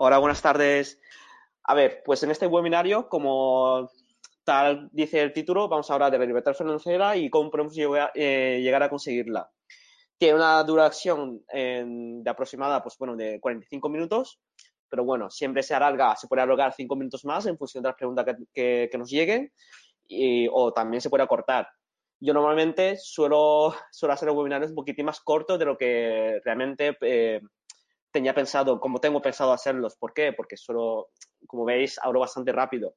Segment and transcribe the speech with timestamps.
[0.00, 1.00] Hola, buenas tardes.
[1.64, 3.90] A ver, pues en este webinario, como
[4.44, 8.12] tal dice el título, vamos a hablar de la libertad financiera y cómo podemos llegar,
[8.14, 9.50] eh, llegar a conseguirla.
[10.16, 14.40] Tiene una duración de aproximada, pues bueno, de 45 minutos,
[14.88, 17.96] pero bueno, siempre se alarga, se puede alargar 5 minutos más en función de las
[17.96, 18.24] preguntas
[18.54, 19.52] que, nos lleguen
[20.06, 21.66] y, o también se puede acortar.
[22.20, 27.40] Yo normalmente suelo, suelo hacer webinarios un poquitín más cortos de lo que realmente eh,
[28.10, 29.96] tenía pensado, como tengo pensado hacerlos.
[29.96, 30.32] ¿Por qué?
[30.32, 31.10] Porque suelo,
[31.46, 32.94] como veis, hablo bastante rápido.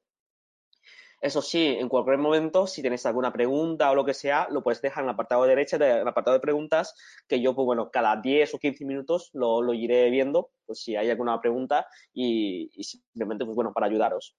[1.22, 4.82] Eso sí, en cualquier momento, si tenéis alguna pregunta o lo que sea, lo puedes
[4.82, 6.96] dejar en el apartado derecho, del apartado de preguntas,
[7.28, 11.10] que yo, pues bueno, cada 10 o 15 minutos lo, iré viendo, pues si hay
[11.10, 14.36] alguna pregunta y, simplemente, pues bueno, para ayudaros.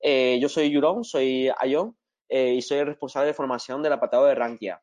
[0.00, 1.96] Eh, yo soy Yurón, soy Ayon
[2.28, 4.80] eh, y soy el responsable de formación del apartado de Rankia.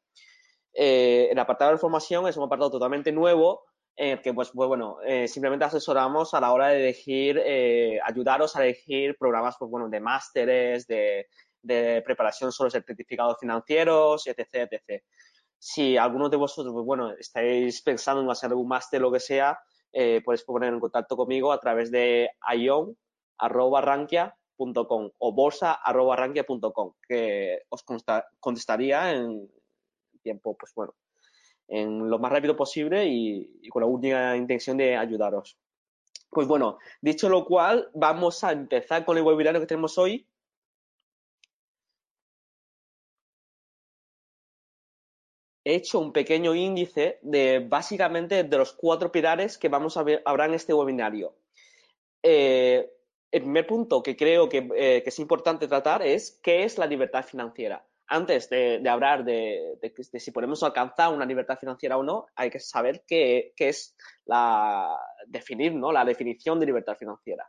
[0.73, 3.64] Eh, el apartado de formación es un apartado totalmente nuevo
[3.98, 8.56] en que pues, pues bueno, eh, simplemente asesoramos a la hora de elegir, eh, ayudaros
[8.56, 11.26] a elegir programas pues, bueno, de másteres, de,
[11.64, 15.04] de, preparación sobre certificados financieros, etc, etc.
[15.58, 19.59] Si alguno de vosotros, pues bueno, estáis pensando en hacer algún máster lo que sea,
[19.92, 27.84] eh, podéis poner en contacto conmigo a través de ion.rankia.com o bolsa.rankia.com, que os
[28.39, 29.50] contestaría en
[30.22, 30.94] tiempo, pues bueno,
[31.68, 35.58] en lo más rápido posible y, con la única intención de ayudaros.
[36.30, 40.28] Pues bueno, dicho lo cual, vamos a empezar con el webinario que tenemos hoy.
[45.64, 50.22] He hecho un pequeño índice de básicamente de los cuatro pilares que vamos a ver
[50.26, 51.36] ahora en este webinario.
[52.23, 52.90] Eh,
[53.32, 57.23] el primer punto que creo eh, que es importante tratar es qué es la libertad
[57.26, 59.77] financiera antes de, hablar de,
[60.17, 65.73] si podemos alcanzar una libertad financiera o no, hay que saber qué, es la definir,
[65.73, 65.91] ¿no?
[65.91, 67.45] La definición de libertad financiera.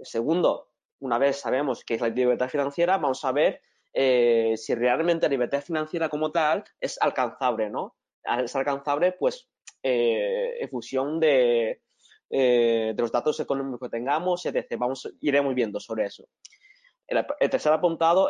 [0.00, 3.60] Segundo, una vez sabemos qué es la libertad financiera, vamos a ver
[3.92, 7.96] eh, si realmente la libertad financiera como tal es alcanzable, ¿no?
[8.38, 9.48] Es alcanzable, pues,
[9.82, 11.82] eh, en función de,
[12.28, 14.76] eh, de los datos económicos que tengamos, etc.
[14.78, 16.28] Vamos, iremos viendo sobre eso.
[17.10, 17.72] El, tercer,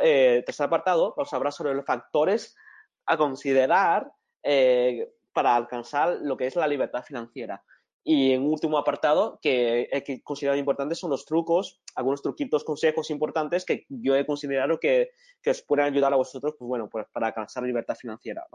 [0.02, 2.56] eh, apartado nos habla sobre los factores
[3.04, 4.10] a considerar
[4.42, 7.62] eh, para alcanzar lo que es la libertad financiera.
[8.02, 13.66] Y en último apartado, que he considerado importante, son los trucos, algunos truquitos, consejos importantes
[13.66, 15.10] que yo he considerado que,
[15.42, 18.46] que os pueden ayudar a vosotros, pues bueno, pues para alcanzar libertad financiera.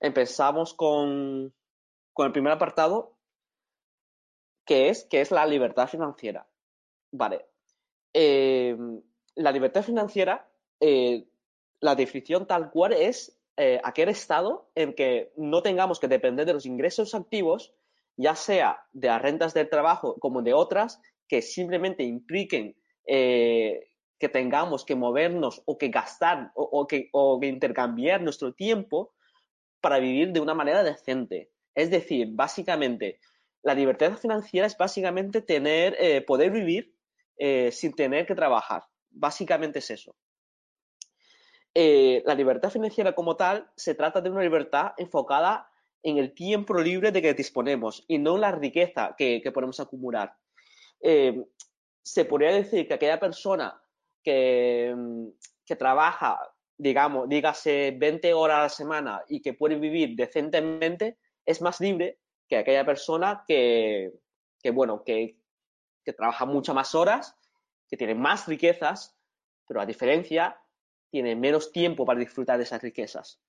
[0.00, 1.52] Empezamos con,
[2.14, 3.18] con el primer apartado,
[4.64, 6.48] que es, que es la libertad financiera.
[7.12, 7.44] Vale,
[8.14, 8.76] eh,
[9.34, 10.48] la libertad financiera,
[10.80, 11.26] eh,
[11.80, 16.54] la definición tal cual es eh, aquel estado en que no tengamos que depender de
[16.54, 17.74] los ingresos activos,
[18.16, 22.76] ya sea de las rentas del trabajo como de otras, que simplemente impliquen
[23.06, 29.12] que tengamos que movernos o que gastar o, que, o, que, intercambiar nuestro tiempo
[29.82, 31.50] para vivir de una manera decente.
[31.74, 33.18] Es decir, básicamente,
[33.62, 36.93] la libertad financiera es básicamente tener, poder vivir
[37.36, 38.84] eh, sin tener que trabajar.
[39.10, 40.14] Básicamente es eso.
[41.74, 45.68] Eh, la libertad financiera como tal se trata de una libertad enfocada
[46.04, 50.36] en el tiempo libre de que disponemos y no en la riqueza que, podemos acumular.
[51.00, 51.44] Eh,
[52.02, 53.82] se podría decir que aquella persona
[54.22, 54.94] que,
[55.66, 56.38] que trabaja,
[56.76, 62.18] digamos, dígase 20 horas a la semana y que puede vivir decentemente, es más libre
[62.48, 64.12] que aquella persona que,
[64.62, 65.38] que bueno, que,
[66.04, 67.36] que trabaja muchas más horas,
[67.88, 69.16] que tiene más riquezas,
[69.66, 70.60] pero a diferencia,
[71.10, 73.40] tiene menos tiempo para disfrutar de esas riquezas.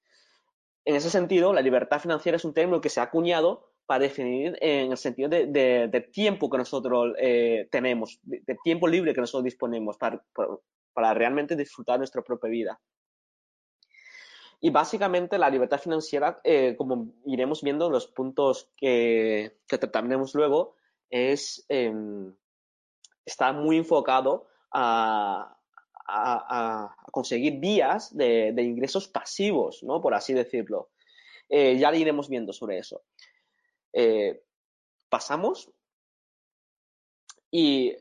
[0.86, 4.58] En ese sentido, la libertad financiera es un término que se ha acuñado para definir
[4.62, 9.98] en el sentido de, tiempo que nosotros eh, tenemos, de, tiempo libre que nosotros disponemos
[9.98, 10.24] para,
[10.94, 12.80] para realmente disfrutar nuestra propia vida.
[14.62, 20.34] Y básicamente la libertad financiera, eh, como iremos viendo en los puntos que, que trataremos
[20.34, 20.76] luego,
[21.10, 22.34] es em,
[23.26, 25.52] está muy enfocado a,
[27.12, 30.02] conseguir vías de, ingresos pasivos, ¿no?
[30.02, 30.92] Por así decirlo.
[31.50, 33.04] Eh, ya le iremos viendo sobre eso.
[33.94, 34.44] Eh,
[35.10, 35.72] pasamos.
[37.50, 37.96] Y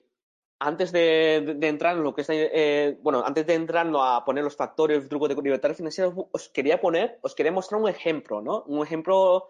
[0.58, 4.56] antes de, entrar en lo que está, eh, bueno, antes de entrar a poner los
[4.56, 8.64] factores, el truco de libertad financiera, os quería poner, os quería mostrar un ejemplo, ¿no?
[8.66, 9.48] Un ejemplo,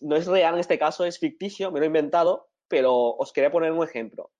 [0.00, 3.50] no es real en este caso, es ficticio, me lo he inventado, pero os quería
[3.50, 4.30] poner un ejemplo.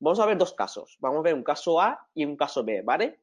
[0.00, 0.96] Vamos a ver dos casos.
[1.00, 3.20] Vamos a ver un caso A y un caso B, ¿vale?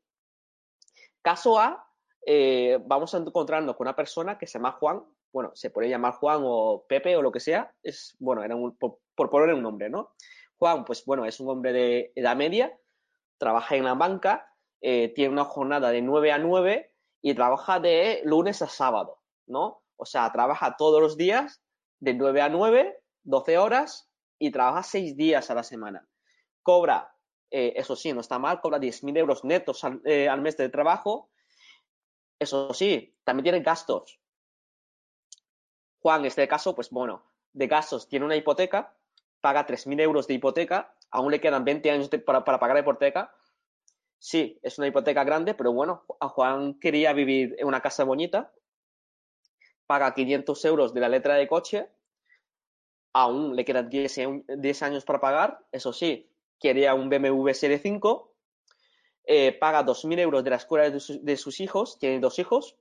[1.22, 1.88] Caso A,
[2.26, 6.14] eh, vamos a encontrarnos con una persona que se llama Juan, bueno, se puede llamar
[6.14, 9.90] Juan o Pepe o lo que sea, es, bueno, era un, por, ponerle un nombre,
[9.90, 10.14] ¿no?
[10.58, 12.78] Juan, pues bueno, es un hombre de edad media,
[13.38, 14.50] trabaja en la banca,
[14.82, 19.84] eh, tiene una jornada de 9 a 9 y trabaja de lunes a sábado, ¿no?
[19.98, 21.62] O sea, trabaja todos los días
[22.00, 26.08] de 9 a 9, 12 horas y trabaja 6 días a la semana.
[26.66, 27.16] Cobra,
[27.52, 30.68] eh, eso sí, no está mal, cobra 10.000 euros netos al, eh, al mes de
[30.70, 31.30] trabajo.
[32.40, 34.20] Eso sí, también tiene gastos.
[36.02, 37.22] Juan, en este caso, pues bueno,
[37.54, 38.98] de gastos tiene una hipoteca,
[39.42, 43.32] paga 3.000 euros de hipoteca, aún le quedan 20 años para, para, pagar la hipoteca.
[44.18, 48.52] Sí, es una hipoteca grande, pero bueno, a Juan quería vivir en una casa bonita,
[49.86, 51.92] paga 500 euros de la letra de coche,
[53.14, 56.28] aún le quedan 10, 10 años para pagar, eso sí,
[56.60, 58.36] quería un BMW Serie 5,
[59.28, 62.78] eh, paga 2.000 euros de la escuela de, su, de, sus hijos, tiene dos hijos,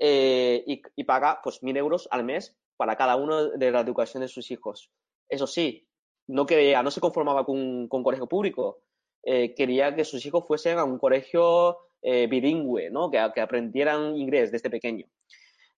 [0.00, 4.28] eh, y, paga pues 1.000 euros al mes para cada uno de la educación de
[4.28, 4.90] sus hijos.
[5.28, 5.86] Eso sí,
[6.26, 8.82] no quería, no se conformaba con, con colegio público,
[9.22, 13.10] eh, quería que sus hijos fuesen a un colegio bilingüe, ¿no?
[13.10, 15.06] Que, que, aprendieran inglés desde pequeño.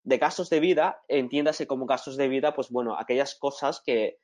[0.02, 4.18] De gastos de vida, entiéndase como gastos de vida, pues bueno, aquellas cosas que,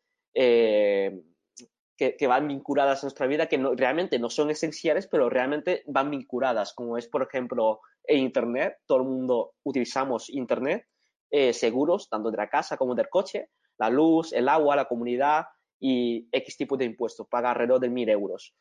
[1.97, 5.83] que, que, van vinculadas a nuestra vida, que no, realmente no son esenciales, pero realmente
[5.87, 8.79] van vinculadas, como es, por ejemplo, el Internet.
[8.87, 10.87] Todo el mundo utilizamos Internet,
[11.31, 15.47] eh, seguros, tanto de la casa como del coche, la luz, el agua, la comunidad
[15.81, 18.55] y X tipo de impuestos, paga alrededor de mil euros.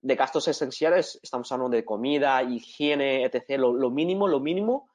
[0.00, 4.90] De gastos esenciales, estamos hablando de comida, higiene, etc., lo, lo mínimo, lo mínimo,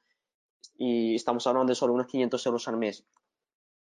[0.76, 3.04] y estamos hablando de solo unos 500 euros al mes.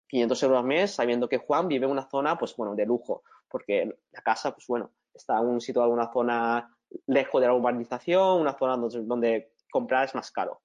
[0.07, 3.23] 500 euros al mes, sabiendo que Juan vive en una zona, pues bueno, de lujo,
[3.49, 6.75] porque la casa, pues bueno, está un situado en una zona
[7.07, 10.61] lejos de la urbanización, una zona donde, comprar es más caro.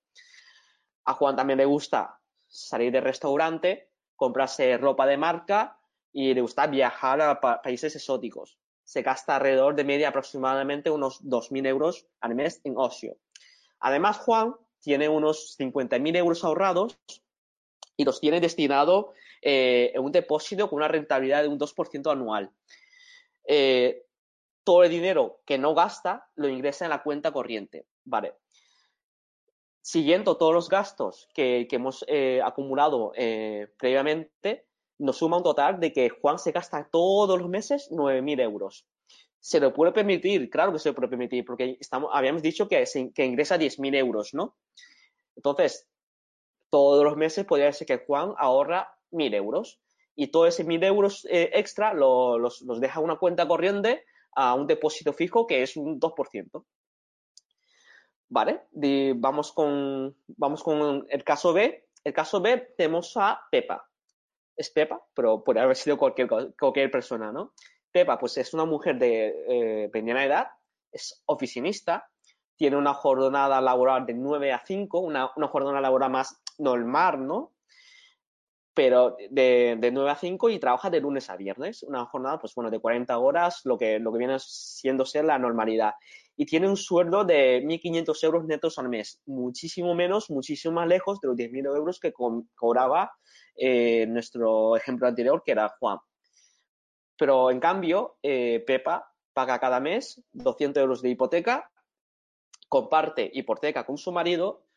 [1.05, 5.79] A Juan también le gusta salir de restaurante, comprarse ropa de marca
[6.13, 8.59] y le gusta viajar a pa países exóticos.
[8.85, 13.17] Se gasta alrededor de media aproximadamente unos 2.000 euros al mes en ocio.
[13.81, 16.99] Además, Juan tiene unos 50.000 euros ahorrados
[18.01, 19.13] y los tiene destinado
[19.43, 22.51] eh, en un depósito con una rentabilidad de un 2% anual.
[23.47, 24.07] Eh,
[24.65, 27.85] todo el dinero que no gasta lo ingresa en la cuenta corriente.
[28.05, 28.33] Vale.
[29.83, 33.13] Siguiendo todos los gastos que, hemos eh, acumulado
[33.77, 34.67] previamente,
[34.99, 38.87] nos suma un total de que Juan se gasta todos los meses 9.000 euros.
[39.41, 40.49] ¿Se lo puede permitir?
[40.49, 42.83] Claro que se lo puede permitir, porque estamos, habíamos dicho que,
[43.15, 44.57] que ingresa 10.000 euros, ¿no?
[45.37, 45.87] Entonces,
[46.71, 49.81] todos los meses podría ser que Juan ahorra 1.000 euros
[50.15, 54.55] y todos esos 1.000 euros eh, extra lo, los, los deja una cuenta corriente a
[54.55, 56.65] un depósito fijo que es un 2%.
[58.29, 58.63] Vale,
[59.17, 61.89] vamos, con, vamos con el caso B.
[62.05, 63.89] El caso B tenemos a Pepa.
[64.57, 67.55] Es Pepa, pero puede haber sido cualquier, cualquier persona, ¿no?
[67.91, 70.47] Pepa, pues es una mujer de eh, mediana edad,
[70.93, 72.09] es oficinista,
[72.55, 77.53] tiene una jornada laboral de 9 a 5, una, una jornada laboral más normal, ¿no?
[78.81, 82.55] pero de, de, 9 a 5 y trabaja de lunes a viernes, una jornada, pues
[82.55, 85.95] bueno, de 40 horas, lo que, lo que viene siendo ser la normalidad.
[86.37, 91.21] Y tiene un sueldo de 1.500 euros netos al mes, muchísimo menos, muchísimo más lejos
[91.21, 93.13] de los 10.000 euros que co cobraba
[93.57, 95.99] eh, nuestro ejemplo anterior, que era Juan.
[97.19, 101.71] Pero en cambio, eh, Pepa paga cada mes 200 euros de hipoteca,
[102.69, 104.70] comparte hipoteca con su marido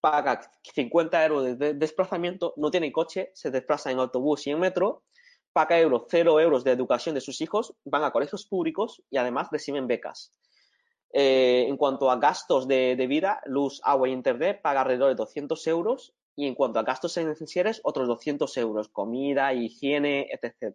[0.00, 0.40] paga
[0.74, 5.04] 50 euros de desplazamiento, no tiene coche, se desplaza en autobús y en metro,
[5.52, 9.48] paga euros, 0 euros de educación de sus hijos, van a colegios públicos y además
[9.50, 10.32] reciben becas.
[11.12, 15.66] Eh, en cuanto a gastos de, vida, luz, agua e internet, paga alrededor de 200
[15.66, 20.74] euros y en cuanto a gastos esenciales, otros 200 euros, comida, higiene, etc.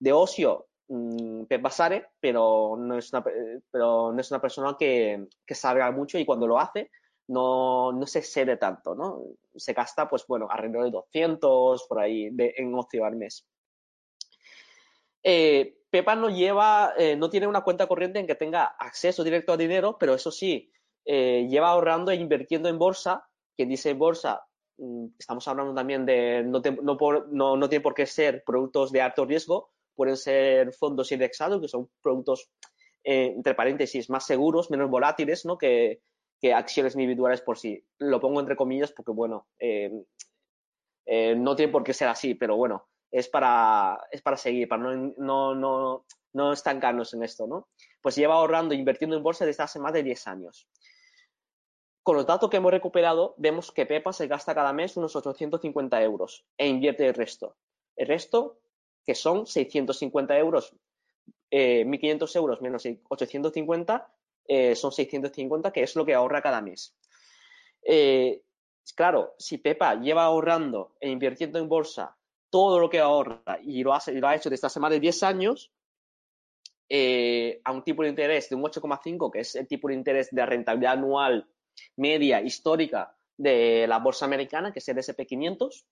[0.00, 1.44] De ocio, mmm,
[2.20, 3.24] pero no es una,
[3.70, 6.90] pero no es una persona que, que salga mucho y cuando lo hace,
[7.28, 9.22] no, se excede tanto, ¿no?
[9.54, 13.46] Se gasta, pues bueno, alrededor de 200 por ahí de, en ocio al mes.
[15.22, 19.52] Eh, Pepa no lleva, eh, no tiene una cuenta corriente en que tenga acceso directo
[19.52, 20.70] a dinero, pero eso sí,
[21.04, 23.26] eh, lleva ahorrando e invirtiendo en bolsa.
[23.56, 24.44] Quien dice bolsa,
[24.76, 28.92] mmm, estamos hablando también de, no, te, no, por, no, tiene por qué ser productos
[28.92, 32.50] de alto riesgo, pueden ser fondos indexados, que son productos,
[33.02, 35.56] entre paréntesis, más seguros, menos volátiles, ¿no?
[35.56, 36.00] Que,
[36.40, 37.84] que acciones individuales por sí.
[37.98, 39.90] Lo pongo entre comillas porque, bueno, eh,
[41.06, 44.82] eh, no tiene por qué ser así, pero bueno, es para, es para seguir, para
[44.82, 47.68] no, no, no, no estancarnos en esto, ¿no?
[48.02, 50.68] Pues lleva ahorrando e invirtiendo en bolsa desde hace más de 10 años.
[52.02, 56.02] con los datos que hemos recuperado, vemos que Pepa se gasta cada mes unos 850
[56.02, 57.56] euros e invierte el resto.
[57.96, 58.60] El resto,
[59.04, 60.76] que son 650 euros,
[61.50, 64.15] 1.500 eh, euros menos 850,
[64.48, 66.94] eh, son 650, que es lo que ahorra cada mes.
[67.82, 68.42] Eh,
[68.94, 72.16] claro, si Pepa lleva ahorrando e invirtiendo en bolsa
[72.50, 75.72] todo lo que ahorra y lo, ha hecho desde hace más de 10 años,
[77.64, 80.46] a un tipo de interés de un 8,5, que es el tipo de interés de
[80.46, 81.48] rentabilidad anual
[81.96, 85.84] media histórica de la bolsa americana, que es el SP500,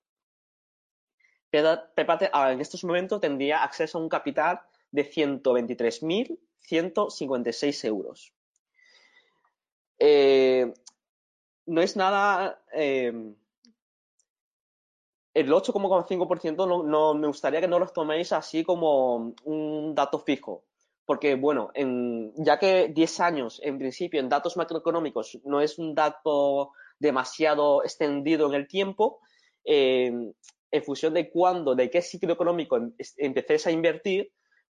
[1.95, 2.19] Pepa
[2.51, 8.33] en estos momentos tendría acceso a un capital de 123.156 euros.
[9.99, 10.73] Eh,
[11.67, 12.63] no es nada.
[12.73, 13.13] Eh,
[15.35, 20.65] el 8,5% no, me gustaría que no lo toméis así como un dato fijo.
[21.07, 21.71] Porque, bueno,
[22.37, 28.47] ya que 10 años, en principio, en datos macroeconómicos no es un dato demasiado extendido
[28.47, 29.21] en el tiempo,
[29.65, 30.13] eh,
[30.71, 34.33] en función de cuándo, de qué ciclo económico em, empecéis a invertir,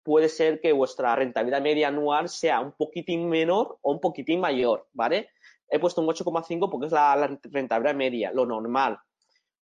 [0.09, 4.87] puede ser que vuestra rentabilidad media anual sea un poquitín menor o un poquitín mayor,
[4.91, 5.29] ¿vale?
[5.69, 8.97] He puesto un 8,5 porque es la, rentabilidad media, lo normal.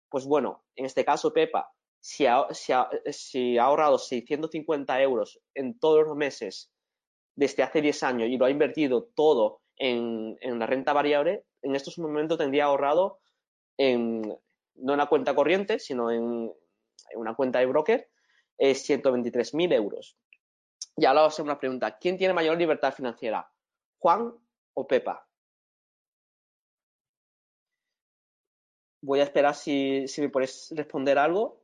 [0.09, 2.47] Pues bueno, en este caso, Pepa, si ha,
[3.61, 6.71] ahorrado 650 euros en todos los meses
[7.35, 11.99] desde hace 10 años y lo ha invertido todo en, la renta variable, en estos
[11.99, 13.19] momentos tendría ahorrado
[13.79, 14.23] en,
[14.77, 16.53] no en la cuenta corriente, sino en,
[17.17, 18.09] una cuenta de broker,
[18.59, 20.17] es 123.000 euros.
[20.97, 21.99] Y ahora os hacer una pregunta.
[21.99, 23.51] ¿Quién tiene mayor libertad financiera?
[23.99, 24.33] ¿Juan
[24.75, 25.27] o Pepa?
[29.01, 31.63] Voy a esperar si, me podéis responder algo.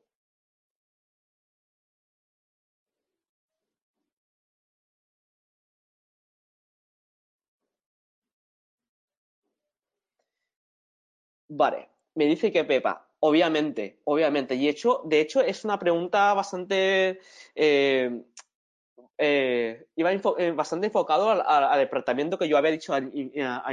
[11.48, 14.54] Vale, me dice que Pepa, obviamente, obviamente.
[14.54, 17.20] Y hecho, de hecho, es una pregunta bastante
[17.54, 18.24] eh,
[19.18, 23.10] eh, iba eh, bastante enfocado al, departamento que yo había dicho al,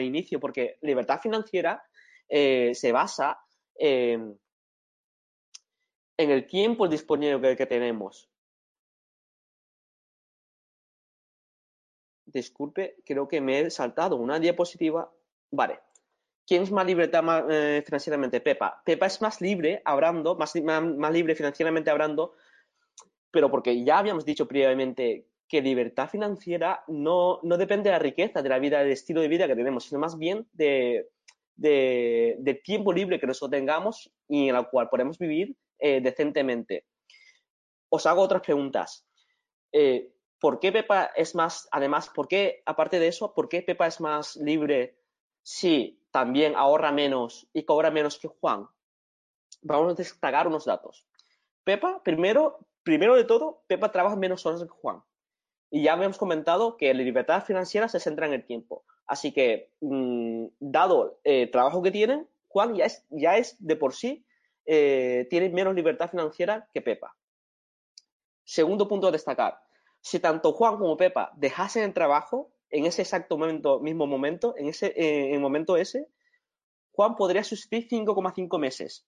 [0.02, 1.84] inicio, porque libertad financiera
[2.28, 3.40] eh, se basa
[3.76, 4.38] en
[6.18, 8.30] el tiempo disponible que, tenemos.
[12.26, 15.12] Disculpe, creo que me he saltado una diapositiva.
[15.52, 15.80] Vale.
[16.46, 17.10] ¿Quién es más libre
[17.84, 18.42] financieramente?
[18.42, 18.82] Pepa.
[18.84, 22.36] Pepa es más libre hablando, más, más libre financieramente hablando,
[23.32, 28.50] pero porque ya habíamos dicho previamente que libertad financiera no, depende de la riqueza, de
[28.50, 31.10] la vida, del estilo de vida que tenemos, sino más bien de,
[32.64, 36.86] tiempo libre que nosotros tengamos y en el cual podemos vivir eh, decentemente.
[37.90, 39.08] Os hago otras preguntas.
[39.72, 43.88] Eh, ¿Por qué Pepa es más, además, por qué, aparte de eso, por qué Pepa
[43.88, 44.98] es más libre
[45.42, 48.68] si también ahorra menos y cobra menos que Juan?
[49.64, 51.08] Vamos a destacar unos datos.
[51.64, 55.02] Pepa, primero, primero de todo, Pepa trabaja menos horas que Juan.
[55.72, 58.84] Y ya habíamos comentado que la libertad financiera se centra en el tiempo.
[59.06, 63.94] Así que, mm, dado el trabajo que tienen, Juan ya es, ya es de por
[63.94, 64.26] sí,
[64.66, 67.16] eh, tiene menos libertad financiera que Pepa.
[68.44, 69.60] Segundo punto a destacar.
[70.02, 74.68] Si tanto Juan como Pepa dejasen el trabajo en ese exacto momento, mismo momento, en
[74.68, 76.08] ese eh, en momento ese,
[76.92, 79.08] Juan podría subsistir 5,5 meses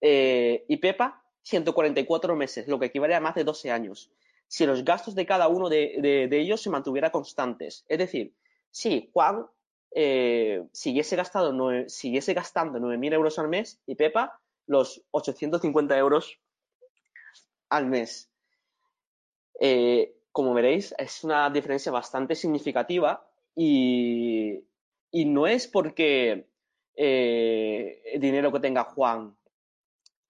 [0.00, 4.10] eh, y Pepa 144 meses, lo que equivale a más de 12 años
[4.52, 7.86] si los gastos de cada uno de, ellos se mantuviera constantes.
[7.88, 8.34] Es decir,
[8.70, 9.46] si Juan
[9.92, 16.38] eh, siguiese, gastando siguiese gastando 9.000 euros al mes y Pepa los 850 euros
[17.70, 18.30] al mes.
[19.58, 24.66] Eh, como veréis, es una diferencia bastante significativa y,
[25.12, 26.46] no es porque
[26.94, 29.34] eh, el dinero que tenga Juan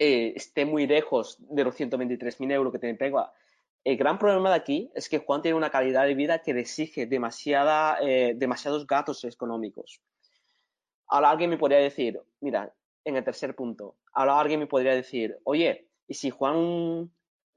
[0.03, 3.33] esté muy lejos de los 123.000 euros que tiene Pepa,
[3.85, 6.61] el gran problema de aquí es que Juan tiene una calidad de vida que le
[6.61, 10.01] exige demasiada, eh, demasiados gastos económicos.
[11.09, 12.73] Ahora alguien me podría decir, mira,
[13.05, 17.11] en el tercer punto, ahora alguien me podría decir, oye, ¿y si Juan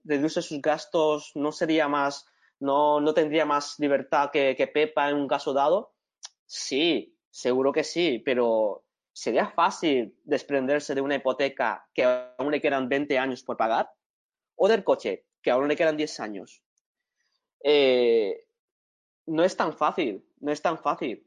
[0.04, 2.26] reduce sus gastos, no sería más,
[2.60, 5.94] no, no tendría más libertad que, que Pepa en un caso dado?
[6.48, 8.85] Sí, seguro que sí, pero
[9.16, 13.90] ¿sería fácil desprenderse de una hipoteca que aún le quedan 20 años por pagar?
[14.56, 16.64] ¿O del coche que aún le quedan 10 años.
[17.64, 18.48] Eh,
[19.28, 21.24] no es tan fácil, no es tan fácil.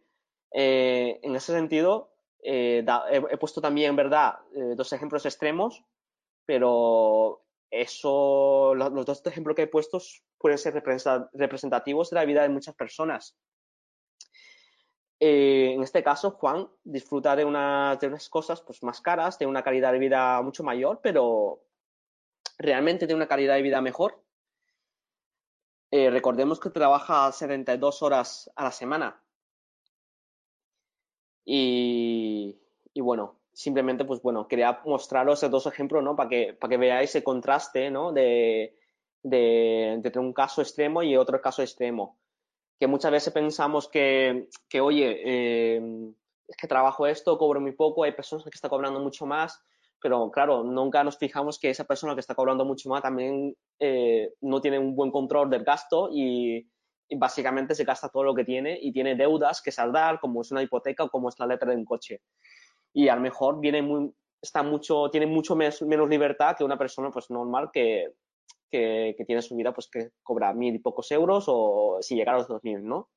[0.52, 4.40] Eh, en ese sentido, eh, he, puesto también, verdad,
[4.74, 5.84] dos ejemplos extremos,
[6.46, 10.00] pero eso, los, dos ejemplos que he puesto
[10.36, 13.36] pueden ser representativos de la vida de muchas personas.
[15.20, 19.92] Eh, en este caso, Juan disfruta de, unas, cosas pues, más caras, de una calidad
[19.92, 21.64] de vida mucho mayor, pero
[22.58, 24.22] realmente de una calidad de vida mejor.
[25.90, 29.20] Eh, recordemos que trabaja 72 horas a la semana.
[31.44, 32.60] Y,
[32.94, 36.14] bueno, simplemente, pues bueno, quería mostraros esos dos ejemplos, ¿no?
[36.14, 38.12] Para que, para que veáis el contraste, ¿no?
[38.12, 38.76] De,
[39.22, 42.18] de, de un caso extremo y otro caso extremo
[42.78, 46.12] que muchas veces pensamos que, que oye, eh,
[46.46, 49.62] es que trabajo esto, cobro muy poco, hay personas que están cobrando mucho más,
[50.00, 54.32] pero claro, nunca nos fijamos que esa persona que está cobrando mucho más también eh,
[54.40, 56.66] no tiene un buen control del gasto y,
[57.16, 60.62] básicamente se gasta todo lo que tiene y tiene deudas que saldar, como es una
[60.62, 62.20] hipoteca o como es la letra de un coche.
[62.92, 66.76] Y a lo mejor viene muy, está mucho, tiene mucho menos, menos libertad que una
[66.76, 68.12] persona pues normal que,
[68.70, 72.38] que, tiene su vida, pues que cobra mil y pocos euros o si llega a
[72.38, 73.10] los dos mil, ¿no?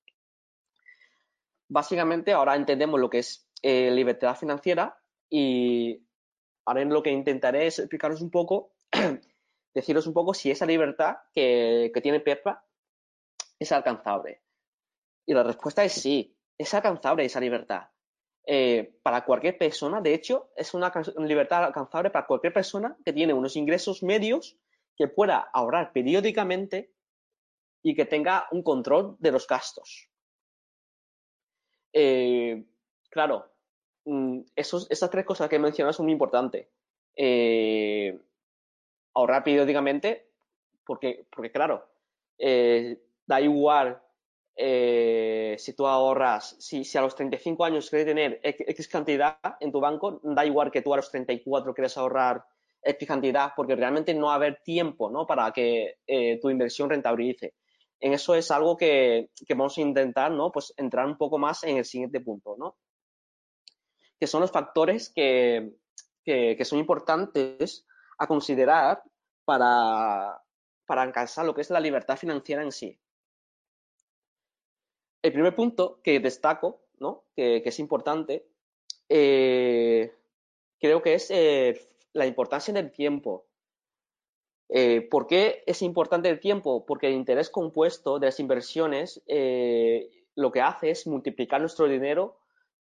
[1.67, 4.97] Básicamente ahora entendemos lo que es eh, libertad financiera
[5.29, 6.05] y
[6.65, 8.73] ahora lo que intentaré es explicaros un poco,
[9.73, 12.65] deciros un poco si esa libertad que, tiene Pepa
[13.57, 14.41] es alcanzable.
[15.25, 17.83] Y la respuesta es sí, es alcanzable esa libertad.
[18.43, 23.33] Eh, para cualquier persona, de hecho, es una libertad alcanzable para cualquier persona que tiene
[23.33, 24.57] unos ingresos medios
[25.01, 26.91] que pueda ahorrar periódicamente
[27.81, 30.07] y que tenga un control de los gastos.
[31.91, 32.63] Eh,
[33.09, 33.51] claro,
[34.05, 36.67] mm, esas tres cosas que he mencionado son muy importantes.
[37.15, 38.15] Eh,
[39.15, 40.29] ahorrar periódicamente,
[40.85, 41.89] porque, claro,
[42.37, 43.99] eh, da igual
[44.55, 50.19] si tú ahorras, si, a los 35 años quieres tener X cantidad en tu banco,
[50.21, 52.45] da igual que tú a los 34 quieras ahorrar
[52.83, 53.07] X
[53.55, 55.25] porque realmente no va a haber tiempo ¿no?
[55.25, 57.53] para que eh, tu inversión rentabilice.
[57.99, 60.51] En eso es algo que, vamos a intentar ¿no?
[60.51, 62.77] pues entrar un poco más en el siguiente punto, ¿no?
[64.19, 65.73] que son los factores que,
[66.63, 67.85] son importantes
[68.17, 69.03] a considerar
[69.45, 70.41] para,
[70.85, 72.99] para alcanzar lo que es la libertad financiera en sí.
[75.21, 77.25] El primer punto que destaco, ¿no?
[77.35, 78.47] que, es importante,
[79.07, 80.15] eh,
[80.79, 81.79] creo que es eh,
[82.13, 83.45] la importancia del tiempo.
[84.69, 86.85] Eh, ¿Por qué es importante el tiempo?
[86.85, 92.39] Porque el interés compuesto de las inversiones eh, lo que hace es multiplicar nuestro dinero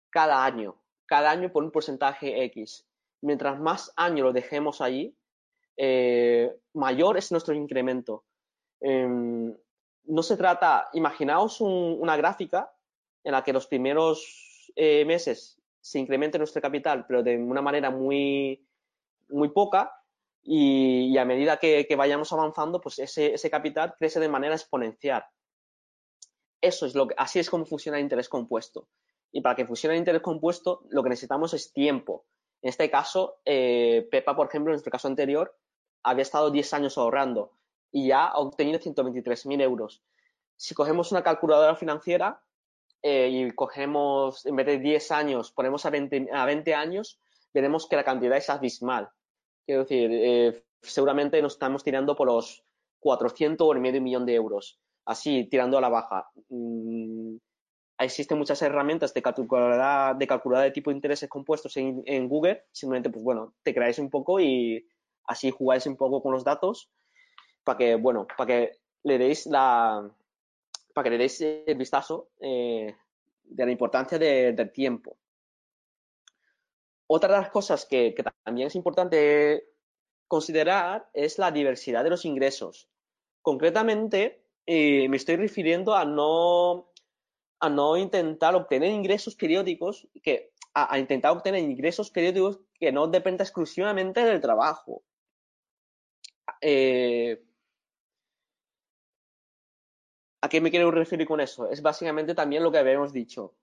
[0.08, 2.86] cada año, cada año por un porcentaje X.
[3.22, 5.16] Mientras más años lo dejemos allí,
[5.76, 8.24] eh, mayor es nuestro incremento.
[8.80, 9.54] Em,
[10.04, 12.72] no se trata, imaginaos una gráfica
[13.24, 18.64] en la que los primeros meses se incremente nuestro capital, pero de una manera muy,
[19.30, 19.92] muy poca
[20.42, 25.24] y, a medida que, vayamos avanzando, pues ese, capital crece de manera exponencial.
[26.60, 28.88] Eso es lo que, así es como funciona el interés compuesto.
[29.32, 32.26] Y para que funcione el interés compuesto, lo que necesitamos es tiempo.
[32.62, 35.56] En este caso, eh, Pepa, por ejemplo, en nuestro caso anterior,
[36.02, 37.52] había estado 10 años ahorrando
[37.90, 40.02] y ya ha obtenido 123.000 euros.
[40.56, 42.42] Si cogemos una calculadora financiera
[43.02, 47.18] eh, y cogemos, en vez de 10 años, ponemos a 20, a 20 años,
[47.54, 49.10] veremos que la cantidad es abismal.
[49.70, 52.64] Quiero decir, eh, seguramente nos estamos tirando por los
[52.98, 56.28] 400 o el medio millón de euros, así tirando a la baja.
[56.48, 57.36] Mm,
[57.96, 62.64] existen muchas herramientas de calculadora de, tipo de intereses compuestos en, Google.
[62.72, 64.84] Simplemente, pues bueno, te creáis un poco y
[65.26, 66.90] así jugáis un poco con los datos
[67.62, 68.72] para que, bueno, para que
[69.04, 70.10] le deis la,
[70.92, 72.92] para que le deis el vistazo eh,
[73.44, 75.16] de la importancia del tiempo.
[77.12, 79.64] Otra de las cosas que, también es importante
[80.28, 82.88] considerar es la diversidad de los ingresos.
[83.42, 86.92] Concretamente, eh, me estoy refiriendo a no,
[87.58, 93.44] a no intentar obtener ingresos periódicos, que, a, intentar obtener ingresos periódicos que no dependan
[93.44, 95.02] exclusivamente del trabajo.
[96.60, 97.42] Eh,
[100.42, 101.68] ¿A qué me quiero referir con eso?
[101.68, 103.56] Es básicamente también lo que habíamos dicho.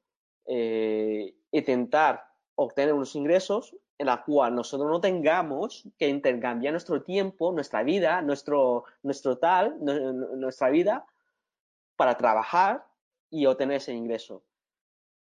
[0.45, 2.26] Eh, intentar
[2.57, 8.21] obtener unos ingresos en la cual nosotros no tengamos que intercambiar nuestro tiempo, nuestra vida,
[8.21, 11.05] nuestro, nuestro tal, nuestra vida
[11.95, 12.85] para trabajar
[13.29, 14.43] y obtener ese ingreso.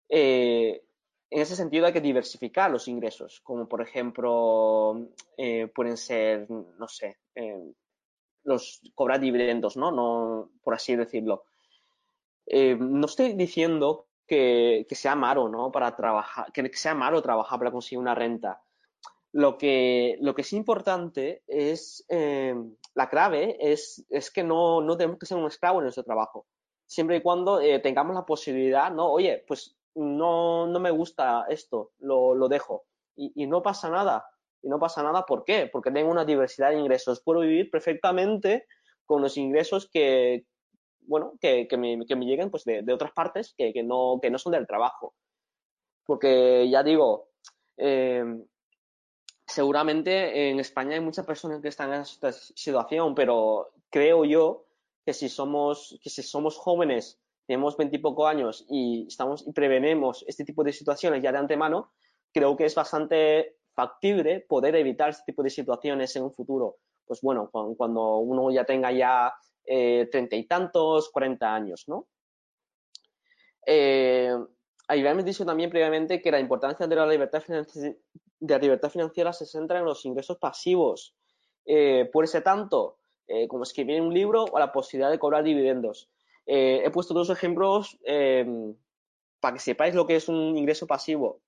[0.10, 0.82] Eh,
[1.30, 6.88] en ese sentido hay que diversificar los ingresos, como por ejemplo eh, pueden ser, no
[6.88, 7.74] sé, eh,
[8.44, 9.92] los cobrar dividendos, ¿no?
[9.92, 11.46] no por así decirlo.
[12.48, 15.72] no estoy diciendo que, sea malo, ¿no?
[15.72, 18.62] Para trabajar, que sea malo trabajar para conseguir una renta.
[19.32, 22.56] Lo que, lo que es importante es, eh,
[22.94, 26.48] la clave es, es que no, no, tenemos que ser un esclavo en nuestro trabajo.
[26.86, 29.12] Siempre y cuando eh, tengamos la posibilidad, ¿no?
[29.12, 32.86] Oye, pues no, no me gusta esto, lo, lo dejo.
[33.16, 34.26] Y, y, no pasa nada.
[34.62, 35.70] Y no pasa nada, ¿por qué?
[35.72, 37.22] Porque tengo una diversidad de ingresos.
[37.22, 38.66] Puedo vivir perfectamente
[39.06, 40.46] con los ingresos que,
[41.08, 44.20] bueno, que, que, me, que me, lleguen pues, de, de otras partes que, que, no,
[44.22, 45.14] que no son del trabajo.
[46.06, 47.30] Porque ya digo,
[47.78, 48.24] eh,
[49.46, 54.66] seguramente en España hay muchas personas que están en esta situación, pero creo yo
[55.06, 60.44] que si somos, que si somos jóvenes, tenemos veintipoco años y estamos y prevenemos este
[60.44, 61.92] tipo de situaciones ya de antemano,
[62.34, 66.78] creo que es bastante factible poder evitar este tipo de situaciones en un futuro.
[67.06, 69.34] Pues bueno, cuando uno ya tenga ya
[69.66, 72.08] treinta y tantos, cuarenta años, ¿no?
[73.66, 74.36] Eh,
[74.88, 79.46] habíamos dicho también previamente que la importancia de la libertad, de la libertad financiera se
[79.46, 81.16] centra en los ingresos pasivos.
[81.66, 86.10] Eh, por ese tanto, eh, como escribir un libro o la posibilidad de cobrar dividendos.
[86.46, 88.76] Eh, he puesto dos ejemplos em,
[89.40, 91.42] para que sepáis lo que es un ingreso pasivo.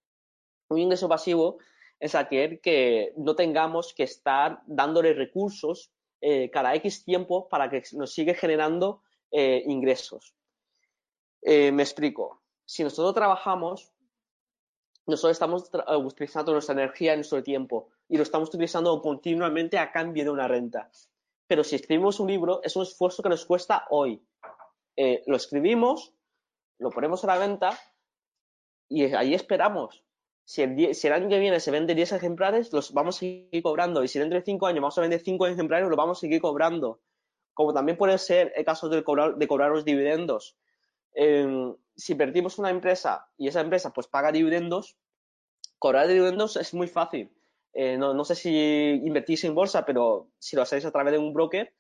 [0.69, 1.60] Un ingreso pasivo
[1.99, 7.84] es aquel que no tengamos que estar dándole recursos eh, cada X tiempo para que
[7.93, 10.36] nos siga generando eh, ingresos.
[11.41, 12.41] Eh, me explico.
[12.65, 13.93] Si nosotros trabajamos,
[15.06, 15.71] nosotros estamos
[16.03, 20.89] utilizando nuestra energía nuestro tiempo y lo estamos utilizando continuamente a cambio de una renta.
[21.47, 24.21] Pero si escribimos un libro, es un esfuerzo que nos cuesta hoy.
[25.27, 26.13] Lo escribimos,
[26.80, 27.80] lo ponemos a la venta
[28.89, 30.03] y ahí esperamos.
[30.48, 34.02] Si el, año que viene se vende 10 ejemplares, los vamos a seguir cobrando.
[34.02, 36.40] Y si dentro de 5 años vamos a vender 5 ejemplares, los vamos a seguir
[36.40, 37.02] cobrando.
[37.54, 40.56] Como también puede ser el caso de cobrar, de cobrar los dividendos.
[41.14, 44.96] Eh, si invertimos una empresa y esa empresa pues paga dividendos,
[45.80, 47.30] cobrar dividendos es muy fácil.
[47.74, 48.50] Eh, no, no, sé si
[49.04, 51.74] invertís en bolsa, pero si lo hacéis a través de un broker,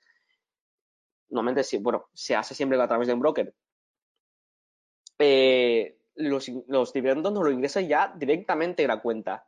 [1.29, 3.55] normalmente sí, bueno, se hace siempre a través de un broker.
[5.19, 9.47] Eh, los, los, dividendos nos lo ingresan ya directamente en la cuenta.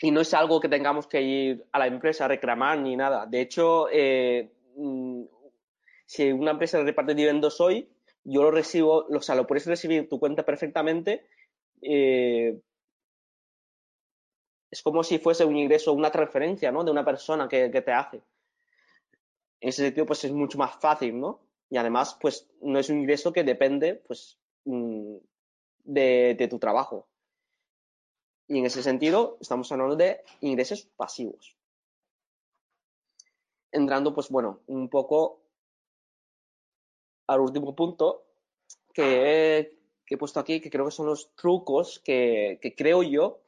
[0.00, 3.26] Y no es algo que tengamos que ir a la empresa a reclamar ni nada.
[3.26, 5.22] De hecho, eh, mm,
[6.06, 7.88] si una empresa reparte dividendos hoy,
[8.24, 11.26] yo lo recibo, o sea, lo puedes recibir tu cuenta perfectamente.
[11.80, 12.60] Eh,
[14.70, 16.82] es como si fuese un ingreso, una transferencia, ¿no?
[16.82, 18.16] De una persona que, que te hace.
[19.60, 21.40] En ese sentido, pues es mucho más fácil, ¿no?
[21.72, 25.16] Y además, pues no es un ingreso que depende, pues, mm,
[25.84, 27.08] de, tu trabajo.
[28.46, 31.56] Y en ese sentido, estamos hablando de ingresos pasivos.
[33.70, 35.40] Entrando, pues bueno, un poco
[37.26, 38.26] al último punto
[38.92, 39.78] que
[40.10, 43.40] he, puesto aquí, que creo que son los trucos que, que creo yo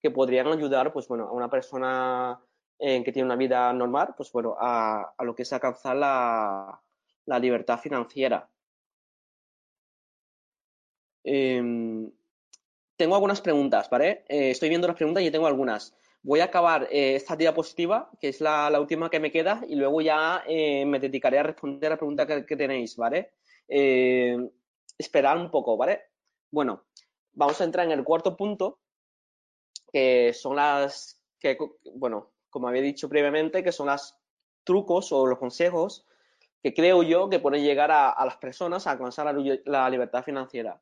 [0.00, 2.40] que podrían ayudar, pues bueno, a una persona
[2.78, 6.80] eh, que tiene una vida normal, pues bueno, a, a lo que es alcanzar la,
[7.26, 8.48] la libertad financiera.
[11.24, 12.10] Eh,
[13.02, 14.24] tengo algunas preguntas, ¿vale?
[14.28, 15.92] Eh, estoy viendo las preguntas y tengo algunas.
[16.22, 20.00] Voy a acabar eh, esta diapositiva, que es la, última que me queda, y luego
[20.00, 23.32] ya eh, me dedicaré a responder a la pregunta que, que tenéis, ¿vale?
[23.66, 26.02] esperar un poco, ¿vale?
[26.50, 26.84] Bueno,
[27.32, 28.78] vamos a entrar en el cuarto punto,
[29.90, 31.58] que son las que,
[31.94, 34.14] bueno, como había dicho previamente, que son los
[34.62, 36.06] trucos o los consejos
[36.62, 40.80] que creo yo que pueden llegar a, las personas a alcanzar la, libertad financiera.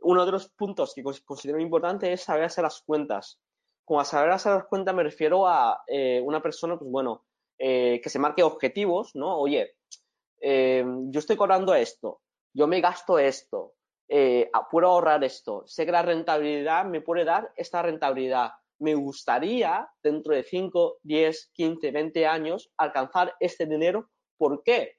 [0.00, 3.40] Uno de los puntos que considero importante es saber hacer las cuentas.
[3.84, 7.24] Con saber hacer las cuentas me refiero a eh, una persona, pues bueno,
[7.58, 9.38] eh, que se marque objetivos, ¿no?
[9.38, 9.76] Oye,
[10.40, 12.20] eh, yo estoy cobrando esto,
[12.52, 13.74] yo me gasto esto,
[14.70, 18.52] puedo ahorrar esto, sé que la rentabilidad me puede dar esta rentabilidad.
[18.80, 24.08] Me gustaría dentro de 5, 10, 15, 20 años alcanzar este dinero.
[24.38, 24.96] ¿Por qué?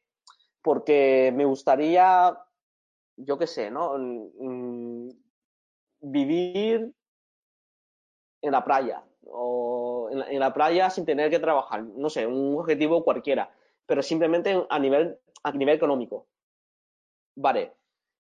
[0.62, 2.38] Porque me gustaría,
[3.18, 3.98] yo qué sé, ¿no?
[3.98, 5.10] Mm,
[6.02, 6.94] vivir
[8.42, 12.28] en la playa o en la, en la, playa sin tener que trabajar, no sé,
[12.28, 13.52] un objetivo cualquiera,
[13.86, 16.28] pero simplemente a nivel, a nivel económico.
[17.36, 17.74] Vale,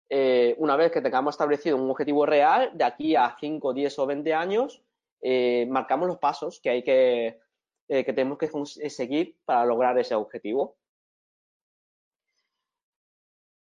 [0.09, 4.05] eh, una vez que tengamos establecido un objetivo real, de aquí a 5, 10 o
[4.07, 4.83] 20 años,
[5.21, 7.39] eh, marcamos los pasos que hay que,
[7.87, 8.49] eh, que tenemos que
[8.89, 10.77] seguir para lograr ese objetivo.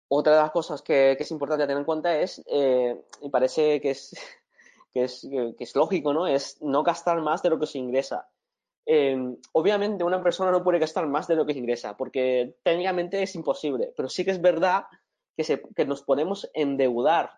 [0.07, 3.91] Otra de las cosas que, es importante tener en cuenta es, eh, y parece que
[3.91, 4.15] es,
[4.93, 6.27] que es, que es lógico, ¿no?
[6.27, 8.29] Es no gastar más de lo que se ingresa.
[8.87, 9.17] Eh,
[9.53, 13.33] obviamente una persona no puede gastar más de lo que se ingresa, porque técnicamente es
[13.35, 14.85] imposible, pero sí que es verdad
[15.35, 17.31] que, se, que nos podemos endeudar.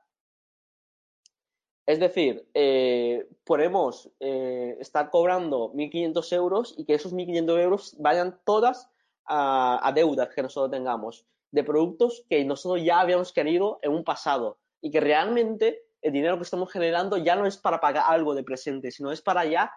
[1.85, 8.37] Es decir, eh, podemos eh, estar cobrando 1.500 euros y que esos 1.500 euros vayan
[8.43, 8.89] todas
[9.23, 11.25] a, a, deudas que nosotros tengamos.
[11.51, 16.37] De productos que nosotros ya habíamos querido en un pasado y que realmente el dinero
[16.37, 19.71] que estamos generando ya no es para pagar algo de presente, sino es para ya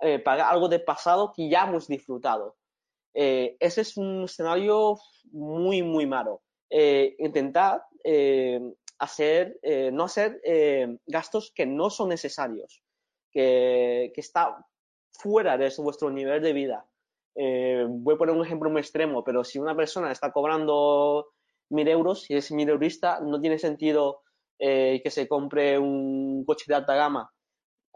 [0.00, 2.56] eh, pagar algo de pasado que ya hemos disfrutado.
[3.14, 4.96] Eh, ese es un escenario
[5.32, 6.42] muy, muy malo.
[6.70, 7.82] Eh, intentar
[8.98, 9.58] hacer,
[9.92, 10.40] no hacer
[11.06, 12.82] gastos que no son necesarios,
[13.30, 14.64] que, que está
[15.10, 16.87] fuera de vuestro nivel de vida.
[17.88, 21.28] Voy a poner un ejemplo muy extremo, pero si una persona está cobrando
[21.70, 24.22] mil euros y es mil eurista, no tiene sentido
[24.58, 27.30] que se compre un coche de alta gama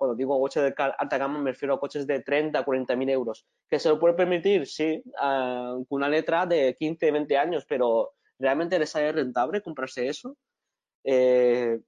[0.03, 3.47] cuando digo coches de alta gama me refiero a coches de 30, 40 mil euros.
[3.71, 4.67] ¿Que se lo puede permitir?
[4.67, 10.09] Sí, ah, con una letra de 15, 20 años, pero ¿realmente les sale rentable comprarse
[10.09, 10.37] eso?
[11.05, 11.79] Eh,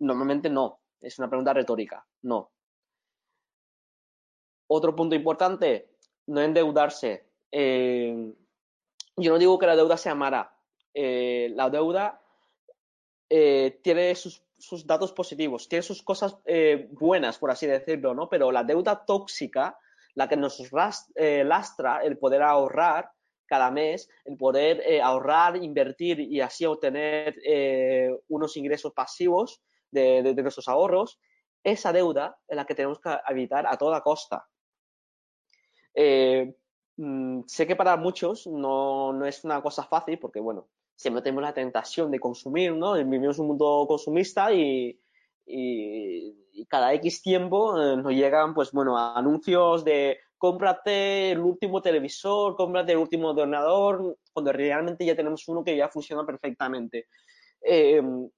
[0.00, 0.80] normalmente no.
[1.00, 2.04] Es una pregunta retórica.
[2.22, 2.50] No.
[4.66, 5.90] Otro punto importante,
[6.26, 7.26] no endeudarse.
[7.50, 8.32] Eh,
[9.16, 10.56] yo no digo que la deuda sea mala.
[10.92, 12.20] Eh, la deuda
[13.82, 18.28] tiene sus sus datos positivos, tiene sus cosas eh, buenas, por así decirlo, ¿no?
[18.28, 19.78] Pero la deuda tóxica,
[20.14, 20.62] la que nos
[21.16, 23.10] eh, lastra el poder ahorrar
[23.46, 27.36] cada mes, el poder eh, ahorrar, invertir y así obtener
[28.28, 31.20] unos ingresos pasivos de, nuestros ahorros,
[31.62, 34.46] esa deuda es la que tenemos que evitar a toda costa.
[36.96, 41.42] Mm, sé que para muchos no, no es una cosa fácil porque, bueno, siempre tenemos
[41.42, 42.94] la tentación de consumir, ¿no?
[42.94, 44.98] Vivimos un mundo consumista y,
[46.68, 52.92] cada X tiempo eh, nos llegan, pues bueno, anuncios de cómprate el último televisor, cómprate
[52.92, 57.08] el último ordenador, cuando realmente ya tenemos uno que ya funciona perfectamente.
[57.60, 58.28] Em,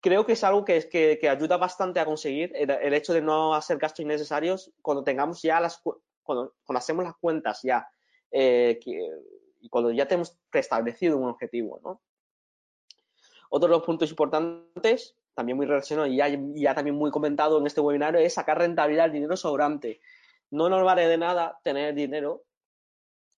[0.00, 3.54] creo que es algo que, que, que ayuda bastante a conseguir el, hecho de no
[3.54, 5.80] hacer gastos innecesarios cuando tengamos ya las,
[6.24, 7.86] cuando, cuando hacemos las cuentas ya,
[8.30, 8.80] eh,
[9.70, 12.02] cuando ya tenemos preestablecido un objetivo, ¿no?
[13.50, 16.16] Otro de los puntos importantes, también muy relacionado y
[16.60, 20.00] ya, también muy comentado en este webinario, es sacar rentabilidad al dinero sobrante.
[20.50, 22.44] No nos vale de nada tener dinero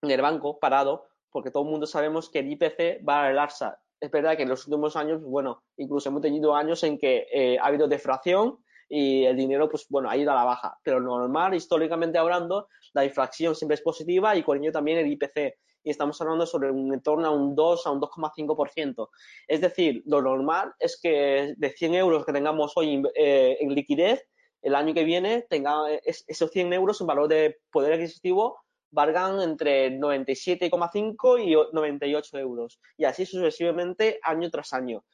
[0.03, 3.81] en el banco parado, porque todo el mundo sabemos que el IPC va al alza.
[4.01, 7.59] Es verdad que en los últimos años, bueno, incluso hemos tenido años en que eh,
[7.59, 8.64] ha habido defracción
[8.97, 10.79] y el dinero, pues bueno, ha ido a la baja.
[10.85, 15.57] Pero normal, históricamente hablando, la inflación siempre es positiva y con ello también el IPC
[15.83, 19.09] y estamos hablando sobre un entorno a un 2 a un 2,5%.
[19.49, 24.29] Es decir, lo normal es que de 100 euros que tengamos hoy eh, en liquidez,
[24.63, 28.61] el año que viene tenga esos 100 euros en valor de poder adquisitivo
[28.93, 32.79] valgan entre 97,5 y 98 euros.
[32.97, 35.05] Y así sucesivamente año tras año.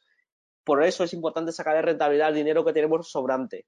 [0.63, 3.65] Por eso es importante sacar de rentabilidad el dinero que tenemos sobrante.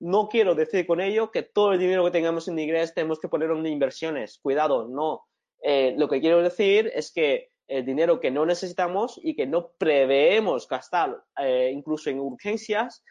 [0.00, 3.28] No quiero decir con ello que todo el dinero que tengamos en liquidez tenemos que
[3.28, 4.38] ponerlo en inversiones.
[4.42, 5.22] Cuidado, no.
[5.62, 9.70] Eh, lo que quiero decir es que el dinero que no necesitamos y que no
[9.78, 13.04] preveemos gastar eh, incluso en urgencias,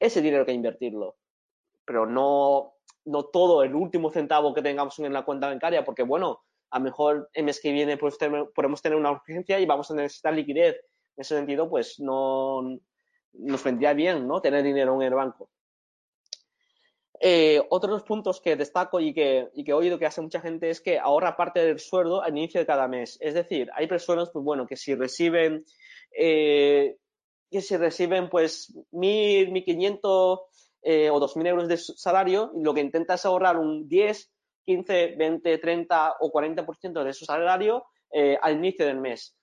[0.00, 1.16] ese dinero que invertirlo.
[1.84, 6.40] Pero no, no todo el último centavo que tengamos en la cuenta bancaria, porque bueno,
[6.70, 8.16] a lo mejor el mes que viene pues,
[8.54, 10.76] podemos tener una urgencia y vamos a necesitar liquidez.
[11.16, 12.78] Ese sentido, pues no
[13.32, 14.40] nos vendría bien, ¿no?
[14.40, 15.50] Tener dinero en el banco.
[17.20, 20.70] Eh, otros puntos que destaco y que, y que he oído que hace mucha gente
[20.70, 23.16] es que ahorra parte del sueldo al inicio de cada mes.
[23.20, 25.64] Es decir, hay personas, pues bueno, que si reciben,
[26.10, 26.96] eh,
[27.50, 30.40] que si reciben pues mil, mil quinientos
[30.82, 34.30] eh, o dos mil euros de salario, lo que intenta es ahorrar un 10,
[34.66, 37.86] 15, 20, 30 o 40% de su salario
[38.42, 39.34] al inicio del mes.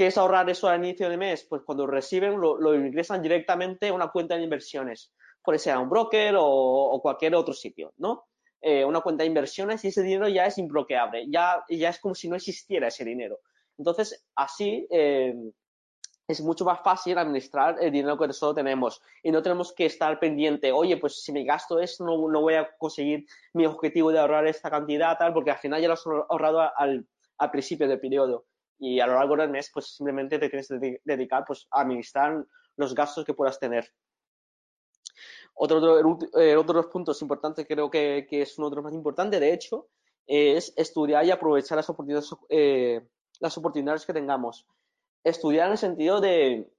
[0.00, 1.44] ¿Qué es ahorrar eso al inicio del mes?
[1.44, 5.90] Pues cuando reciben lo, lo ingresan directamente a una cuenta de inversiones puede ser un
[5.90, 8.24] broker o, cualquier otro sitio, ¿no?
[8.62, 12.14] Eh, una cuenta de inversiones y ese dinero ya es imbloqueable, ya, ya es como
[12.14, 13.40] si no existiera ese dinero.
[13.76, 15.34] Entonces, así eh,
[16.26, 20.18] es mucho más fácil administrar el dinero que nosotros tenemos y no tenemos que estar
[20.18, 24.18] pendiente, oye, pues si me gasto esto no, no voy a conseguir mi objetivo de
[24.18, 28.00] ahorrar esta cantidad, tal, porque al final ya lo has ahorrado al, al principio del
[28.00, 28.46] periodo
[28.80, 32.44] y a lo largo del mes, pues simplemente te tienes que dedicar pues, a administrar
[32.76, 33.92] los gastos que puedas tener.
[35.54, 36.00] Otro,
[36.40, 39.52] eh, otro de los puntos importantes, creo que, es uno de los más importantes, de
[39.52, 39.88] hecho,
[40.26, 43.06] es estudiar y aprovechar las oportunidades, eh,
[43.38, 44.66] las oportunidades que tengamos.
[45.22, 46.72] Estudiar en el sentido de,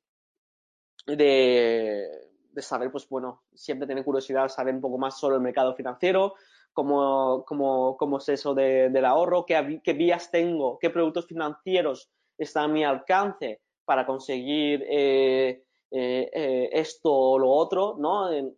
[1.06, 6.34] de, saber, pues bueno, siempre tener curiosidad, saber un poco más sobre el mercado financiero,
[6.74, 12.66] cómo, cómo, cómo es eso del ahorro, qué, qué vías tengo, qué productos financieros están
[12.66, 18.32] a mi alcance para conseguir eh, eh, eh, esto o lo otro, ¿no?
[18.32, 18.54] Eh,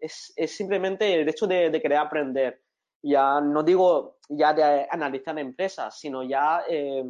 [0.00, 2.62] es, simplemente el hecho de, querer aprender
[3.02, 7.04] Ya no digo ya de analizar empresas, sino ya eh,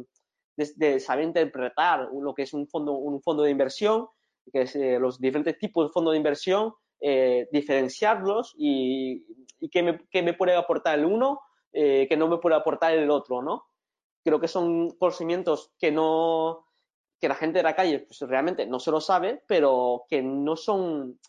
[0.55, 4.07] de, saber interpretar lo que es un fondo, un fondo de inversión,
[4.51, 9.25] que es los diferentes tipos de fondos de inversión, eh, diferenciarlos y,
[9.59, 13.41] y qué, me, puede aportar el uno, eh, que no me puede aportar el otro,
[13.41, 13.67] ¿no?
[14.23, 16.65] Creo que son conocimientos que no,
[17.19, 20.55] que la gente de la calle pues, realmente no se lo sabe, pero que no
[20.55, 21.19] son,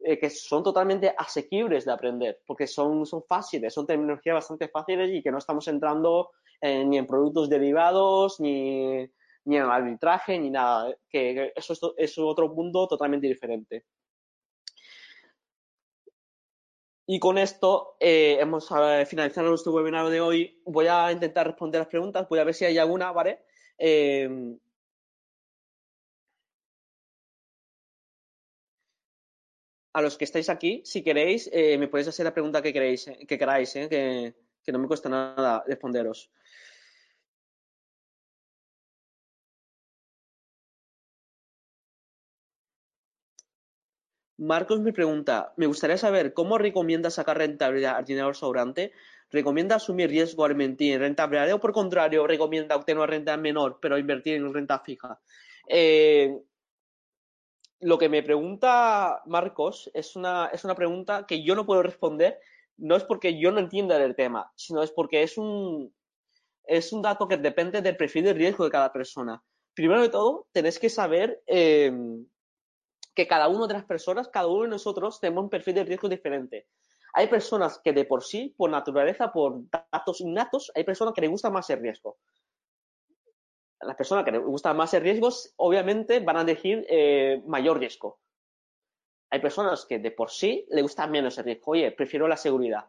[0.00, 5.10] eh, que son totalmente asequibles de aprender, porque son, son fáciles, son terminologías bastante fáciles
[5.12, 9.06] y que no estamos entrando en, ni en productos derivados, ni,
[9.44, 13.84] ni en arbitraje, ni nada, que eso es, es otro mundo totalmente diferente.
[17.06, 18.68] Y con esto eh, hemos
[19.06, 20.60] finalizado nuestro webinar de hoy.
[20.64, 23.40] Voy a intentar responder las preguntas, voy a ver si hay alguna, ¿vale?
[23.78, 24.58] Eh,
[29.96, 33.08] a los que estáis aquí, si queréis, eh, me podéis hacer la pregunta que queréis,
[33.08, 36.30] eh, que queráis, eh, que, no me cuesta nada responderos.
[44.38, 48.92] Marcos me pregunta, me gustaría saber cómo recomienda sacar rentabilidad al dinero sobrante.
[49.30, 53.36] ¿Recomienda asumir riesgo al invertir en renta variable o por contrario recomienda obtener una renta
[53.36, 55.18] menor pero invertir en renta fija?
[55.68, 56.38] Eh,
[57.80, 62.38] lo que me pregunta Marcos es una, es una pregunta que yo no puedo responder,
[62.76, 65.94] no es porque yo no entienda el tema, sino es porque es un,
[66.64, 69.42] es un dato que depende del perfil de riesgo de cada persona.
[69.74, 71.92] Primero de todo, tenéis que saber eh,
[73.16, 76.08] que cada una de las personas, cada uno de nosotros, tenemos un perfil de riesgo
[76.08, 76.68] diferente.
[77.14, 81.30] Hay personas que de por sí, por naturaleza, por datos innatos, hay personas que les
[81.30, 82.18] gusta más el riesgo
[83.80, 88.20] las personas que les gusta más el riesgo, obviamente van a elegir eh, mayor riesgo.
[89.30, 91.72] Hay personas que de por sí le gusta menos el riesgo.
[91.72, 92.84] Oye, prefiero la seguridad.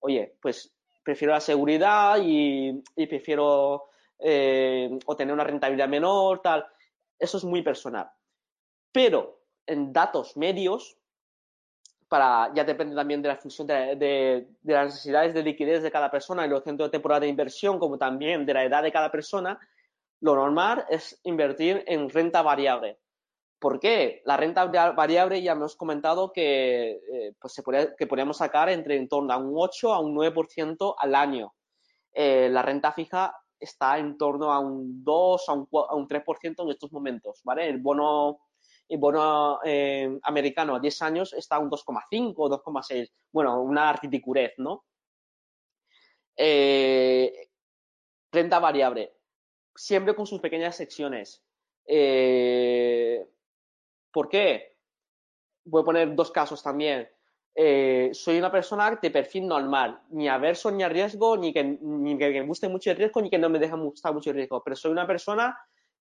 [0.00, 6.66] Oye, pues prefiero la seguridad y, y prefiero eh, obtener una rentabilidad menor, tal.
[7.18, 8.10] Eso es muy personal.
[8.96, 10.96] Pero en datos medios,
[12.08, 16.46] para, ya depende también de la función de, las necesidades de liquidez de cada persona
[16.46, 19.60] y los centros de temporada de inversión, como también de la edad de cada persona,
[20.22, 22.98] lo normal es invertir en renta variable.
[23.58, 24.22] ¿Por qué?
[24.24, 28.96] La renta variable ya hemos comentado que, eh, pues se podría, que podríamos sacar entre
[28.96, 31.52] en torno a un 8 a un 9% al año.
[32.14, 36.62] Eh, la renta fija está en torno a un 2 a un, a un 3%
[36.62, 37.68] en estos momentos, ¿vale?
[37.68, 38.38] El bono,
[38.88, 43.10] el bono eh, americano a 10 años está un 2,5 o 2,6.
[43.32, 44.84] Bueno, una ridiculez, ¿no?
[46.36, 47.48] Eh,
[48.30, 49.14] renta variable
[49.74, 51.42] siempre con sus pequeñas secciones.
[51.86, 53.26] Eh,
[54.10, 54.76] ¿Por qué?
[55.64, 57.08] Voy a poner dos casos también.
[58.12, 62.30] Soy una persona de perfil normal, ni averso ni a riesgo, ni que, ni que
[62.30, 64.76] me guste mucho el riesgo, ni que no me deja gustar mucho el riesgo, pero
[64.76, 65.58] soy una persona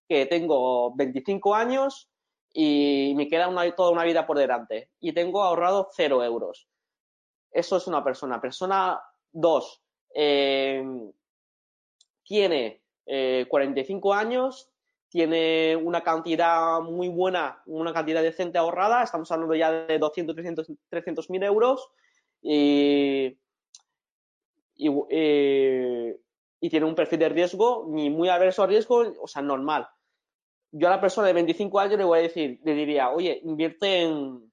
[0.08, 2.10] que tengo 25 años
[2.58, 6.70] y me queda una, toda una vida por delante y tengo ahorrado cero euros.
[7.52, 8.39] Eso es una persona.
[8.39, 9.02] Persona
[9.34, 10.82] dos, eh,
[12.24, 14.72] tiene eh, 45 años,
[15.10, 20.72] tiene una cantidad muy buena, una cantidad decente ahorrada, estamos hablando ya de 200, 300,
[20.88, 21.89] 300 mil euros
[22.41, 23.38] y,
[24.76, 26.18] y, eh,
[26.62, 29.89] y, tiene un perfil de riesgo ni muy averso al riesgo, o sea, normal.
[30.78, 34.02] Yo a la persona de 25 años le voy a decir, le diría, oye, invierte
[34.02, 34.52] en,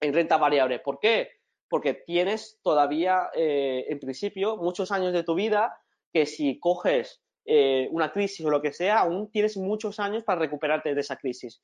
[0.00, 0.78] en renta variable.
[0.78, 1.30] ¿Por qué?
[1.68, 5.80] Porque tienes todavía, eh, en principio, muchos años de tu vida
[6.12, 10.38] que si coges eh, una crisis o lo que sea, aún tienes muchos años para
[10.38, 11.60] recuperarte de esa crisis.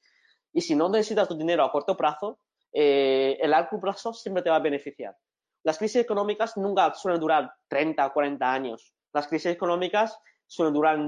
[0.52, 2.40] Y si no necesitas tu dinero a corto plazo,
[2.72, 5.16] eh, el largo plazo siempre te va a beneficiar.
[5.62, 8.92] Las crisis económicas nunca suelen durar 30 o 40 años.
[9.12, 10.98] Las crisis económicas suelen durar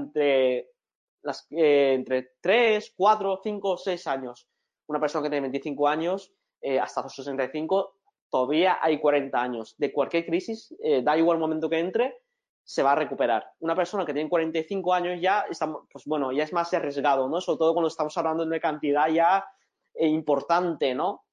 [1.25, 4.47] las, eh, entre 3, 4, 5, 6 años.
[4.87, 7.95] Una persona que tiene 25 años eh, hasta los 65,
[8.29, 9.75] todavía hay 40 años.
[9.77, 12.21] De cualquier crisis, eh, da igual el momento que entre,
[12.63, 13.45] se va a recuperar.
[13.59, 17.39] Una persona que tiene 45 años ya, está, pues bueno, ya es más arriesgado, ¿no?
[17.39, 19.45] Sobre todo cuando estamos hablando de una cantidad ya
[19.93, 21.25] eh, importante, ¿no?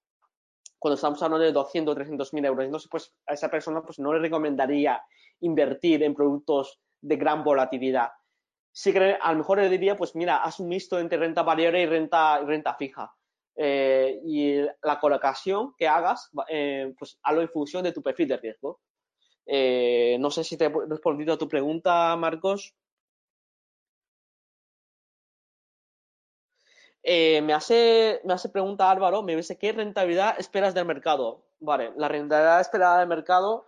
[0.78, 2.64] Cuando estamos hablando de 200, 300 mil euros.
[2.66, 5.02] Entonces, pues a esa persona pues no le recomendaría
[5.40, 8.10] invertir en productos de gran volatilidad.
[8.72, 11.82] Sí que a lo mejor le diría, pues mira, haz un mixto entre renta variable
[11.82, 13.14] y renta, renta fija.
[13.54, 18.36] Eh, y la colocación que hagas, eh, pues hazlo en función de tu perfil de
[18.38, 18.80] riesgo.
[19.46, 22.74] Eh, no sé si te he respondido a tu pregunta, Marcos.
[27.02, 31.44] Eh, me, hace, me hace pregunta Álvaro, me dice, ¿qué rentabilidad esperas del mercado?
[31.58, 33.66] Vale, la rentabilidad esperada del mercado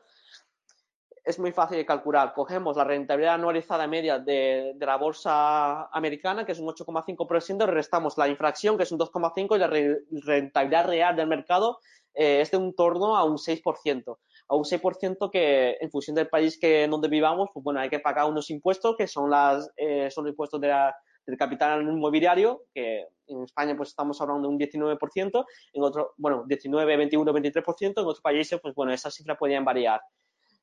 [1.25, 2.35] es muy fácil de calcular.
[2.35, 8.29] Cogemos la rentabilidad anualizada media de, la bolsa americana, que es un 8,5%, restamos la
[8.29, 11.79] infracción, que es un 2,5%, y la rentabilidad real del mercado
[12.13, 14.19] eh, es de un torno a un 6%.
[14.49, 18.01] A un 6% que, en función del país que donde vivamos, pues bueno, hay que
[18.01, 23.45] pagar unos impuestos que son, las, eh, son los impuestos del capital inmobiliario, que en
[23.45, 28.21] España pues estamos hablando de un 19%, en otro, bueno, 19, 21, 23%, en otros
[28.21, 30.03] países pues bueno, esas cifras podrían variar.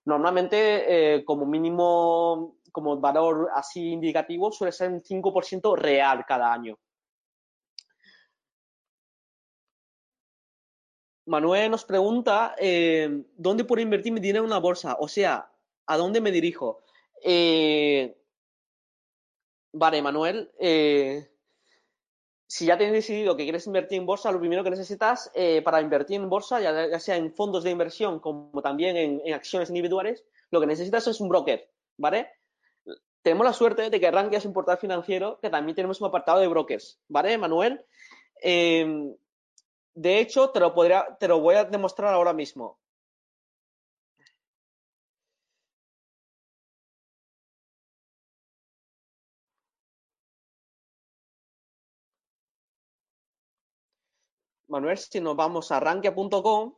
[0.06, 6.78] Normalmente, eh, como mínimo, como valor así indicativo, suele ser un 5% real cada año.
[11.26, 14.98] Manuel nos pregunta, eh, ¿dónde puedo invertir mi dinero en una bolsa?
[15.00, 15.52] O sea,
[15.86, 16.82] ¿a dónde me dirijo?
[17.24, 18.18] Eh,
[19.72, 20.52] vale, Manuel,
[22.52, 25.80] si ya tienes decidido que quieres invertir en bolsa, lo primero que necesitas eh, para
[25.80, 30.60] invertir en bolsa, ya, sea en fondos de inversión como también en, acciones individuales, lo
[30.60, 32.28] que necesitas es un broker, ¿vale?
[33.22, 36.42] Tenemos la suerte de que Rankia es un portal financiero que también tenemos un apartado
[36.42, 37.86] de brokers, ¿vale, Manuel?
[38.42, 39.16] Em,
[39.94, 42.80] de hecho, te lo, podría, te lo voy a demostrar ahora mismo.
[54.72, 56.74] Manuel, si nos vamos a rankia.com,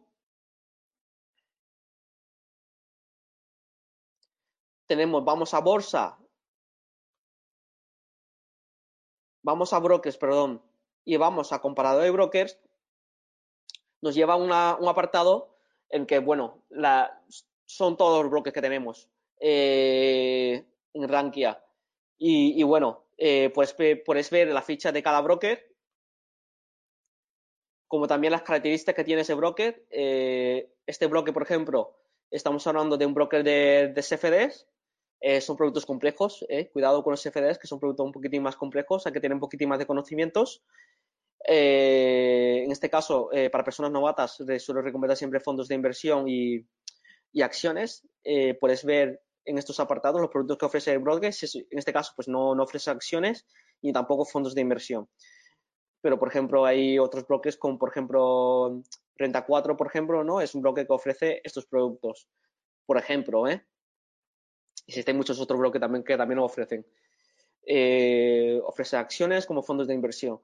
[4.87, 6.17] tenemos, vamos a bolsa,
[9.43, 10.63] vamos a brokers, perdón,
[11.05, 12.59] y vamos a comparador de brokers,
[14.01, 15.55] nos lleva a un apartado
[15.89, 16.63] en que, bueno,
[17.65, 19.07] son todos los brokers que tenemos
[19.39, 21.63] eh, en Rankia.
[22.17, 25.72] Y, bueno, eh, pues puedes ver la ficha de cada broker
[27.93, 29.85] como también las características que tiene ese broker.
[29.91, 31.95] Eh, este broker, por ejemplo,
[32.31, 34.65] estamos hablando de un broker de, CFDs,
[35.21, 38.55] eh, son productos complejos, eh, cuidado con los CFDs, que son productos un poquitín más
[38.55, 40.63] complejos, hay que tener un poquitín más de conocimientos.
[41.45, 46.65] en este caso, para personas novatas, suelo recomendar siempre fondos de inversión y,
[47.43, 48.07] acciones.
[48.59, 51.31] puedes ver en estos apartados los productos que ofrece el broker.
[51.31, 53.45] En este caso, pues no, no ofrece acciones
[53.83, 55.07] ni tampoco fondos de inversión
[56.03, 58.81] pero por ejemplo hay otros bloques como por ejemplo
[59.15, 60.41] Renta 4, por ejemplo, ¿no?
[60.41, 62.27] Es un bloque que ofrece estos productos,
[62.85, 63.65] por ejemplo, ¿eh?
[64.85, 66.85] Existen muchos otros bloques también que también lo ofrecen.
[67.65, 70.41] Eh, ofrece acciones como fondos de inversión.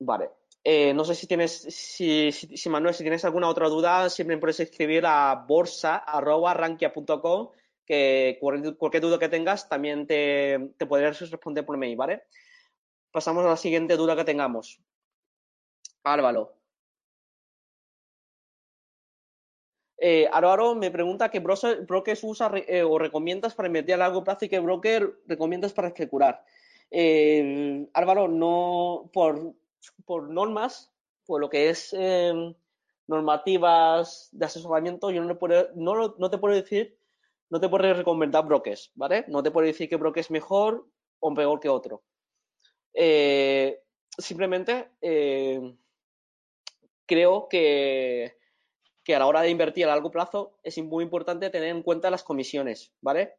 [0.00, 0.30] Vale.
[0.62, 4.60] Eh, no sé si tienes, si, si, Manuel, si tienes alguna otra duda, siempre puedes
[4.60, 7.48] escribir a borsa.rankia.com
[7.88, 8.38] que
[8.78, 12.24] cualquier duda que tengas también te, te podré responder por mail, ¿vale?
[13.10, 14.80] Pasamos a la siguiente duda que tengamos.
[16.04, 16.54] Álvaro.
[19.96, 24.44] Eh, Álvaro me pregunta qué brokers usa eh, o recomiendas para invertir a largo plazo
[24.44, 26.44] y qué broker recomiendas para especular.
[26.90, 29.54] Eh, Álvaro, no por,
[30.04, 30.92] por normas,
[31.26, 31.96] por lo que es
[33.06, 36.97] normativas de asesoramiento, yo no, puedo, no, no te puedo decir
[37.50, 39.24] no te puedo recomendar brokers, ¿vale?
[39.28, 40.86] No te puedo decir que broker es mejor
[41.20, 42.02] o peor que otro.
[42.94, 43.80] Eh,
[44.16, 45.76] simplemente eh,
[47.06, 48.36] creo que,
[49.04, 52.10] que, a la hora de invertir a largo plazo es muy importante tener en cuenta
[52.10, 53.36] las comisiones, ¿vale?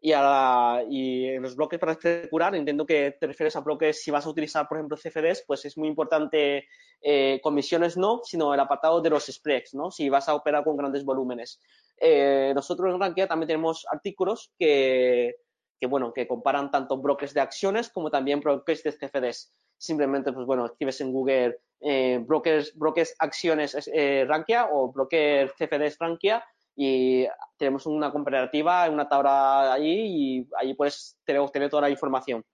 [0.00, 4.10] Y, a y en los bloques para especular, entiendo que te refieres a bloques, si
[4.12, 6.66] vas a utilizar, por ejemplo, CFDs, pues es muy importante
[7.00, 9.90] eh, comisiones no, sino el apartado de los spreads, ¿no?
[9.90, 11.60] Si vas a operar con grandes volúmenes.
[12.00, 15.34] Eh, nosotros en Rankia también tenemos artículos que,
[15.80, 19.52] que, bueno, que comparan tanto brokers de acciones como también brokers de CFDs.
[19.76, 25.98] Simplemente, pues bueno, escribes en Google eh, brokers, brokers acciones eh, Rankia o brokers CFDs
[25.98, 26.44] Rankia
[26.80, 27.26] y
[27.56, 32.44] tenemos una comparativa, una tabla allí y ahí puedes obtener toda la información.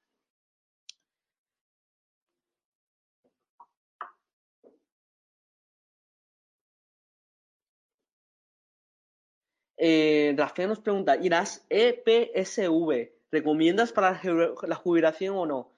[9.77, 13.13] Eh, Rafael nos pregunta, ¿irás EPSV?
[13.31, 14.21] ¿Recomiendas para
[14.67, 15.73] la jubilación o no?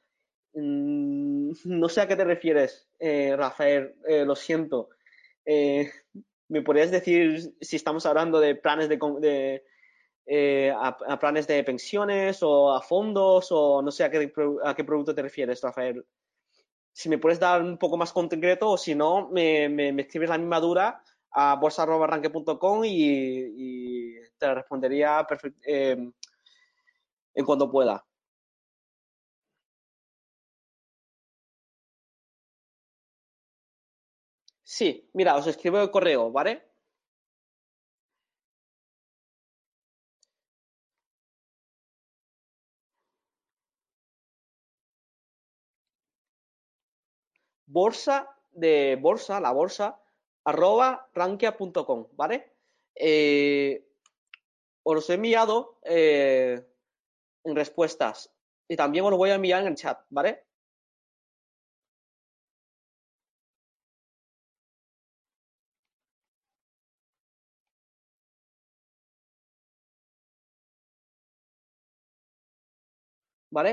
[0.55, 4.91] Mm, no sé a qué te refieres, eh, Rafael, eh, lo siento.
[5.45, 5.91] Eh,
[6.49, 9.63] ¿Me podrías decir si estamos hablando de planes de,
[10.73, 14.33] a, planes de pensiones o a fondos o no sé a qué,
[14.65, 16.05] a qué producto te refieres, Rafael?
[16.93, 20.39] Si me puedes dar un poco más concreto o si no, me, me escribes la
[20.39, 21.03] misma dura
[21.39, 25.27] a bolsa.arranque.com y, y, te respondería
[25.67, 26.11] eh,
[27.35, 28.06] en cuanto pueda.
[34.77, 36.53] Sí, mira, os escribo el correo, ¿vale?
[47.67, 50.01] Bolsa de bolsa, la bolsa,
[50.45, 52.53] arroba rankia.com, ¿vale?
[52.95, 53.85] Eh,
[54.85, 56.65] os he enviado eh,
[57.45, 58.33] en respuestas
[58.69, 60.46] y también os lo voy a enviar en el chat, ¿vale?
[73.57, 73.73] ¿Vale?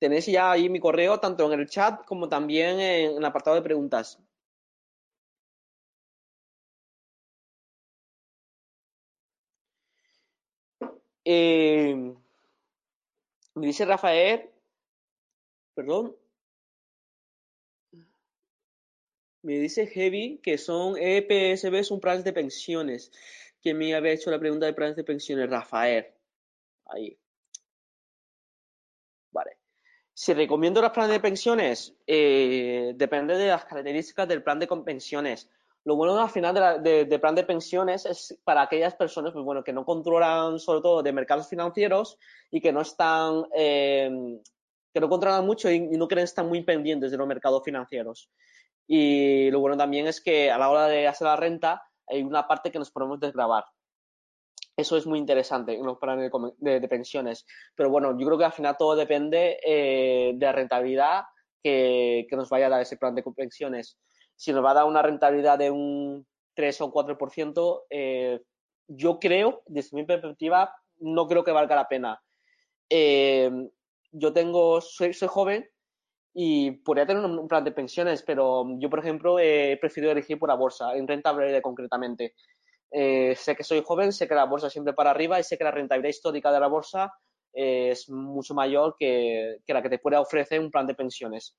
[0.00, 3.62] Tenéis ya ahí mi correo tanto en el chat como también en el apartado de
[3.62, 4.18] preguntas.
[11.24, 12.14] Eh,
[13.54, 14.50] me dice Rafael,
[15.74, 16.14] perdón,
[19.42, 23.12] me dice Heavy que son EPSB, son planes de pensiones.
[23.60, 26.06] Que me había hecho la pregunta de planes de pensiones, Rafael.
[26.86, 27.19] Ahí.
[29.30, 29.58] Vale.
[30.12, 35.48] Si recomiendo los planes de pensiones, eh, depende de las características del plan de pensiones.
[35.84, 39.72] Lo bueno al final de, plan de pensiones es para aquellas personas pues bueno, que
[39.72, 42.18] no controlan sobre todo de mercados financieros
[42.50, 44.10] y que no están, eh,
[44.92, 48.30] que no controlan mucho y, no quieren estar muy pendientes de los mercados financieros.
[48.86, 52.46] Y lo bueno también es que a la hora de hacer la renta hay una
[52.46, 53.64] parte que nos podemos desgravar.
[54.80, 57.46] Eso es muy interesante en los planes de, pensiones.
[57.74, 61.22] Pero bueno, yo creo que al final todo depende eh, de la rentabilidad
[61.62, 63.98] que, que, nos vaya a dar ese plan de pensiones
[64.40, 68.40] si nos va a dar una rentabilidad de un 3 o 4%, eh,
[68.88, 72.22] yo creo, desde mi perspectiva, no creo que valga la pena.
[72.88, 73.50] Eh,
[74.12, 75.68] yo tengo, soy, joven
[76.32, 80.48] y podría tener un, plan de pensiones, pero yo, por ejemplo, he preferido elegir por
[80.48, 82.32] la bolsa, en renta variable concretamente.
[82.90, 85.64] Eh, sé que soy joven, sé que la bolsa siempre para arriba y sé que
[85.64, 87.12] la rentabilidad histórica de la bolsa
[87.52, 91.56] es mucho mayor que, que la que te puede ofrecer un plan de pensiones.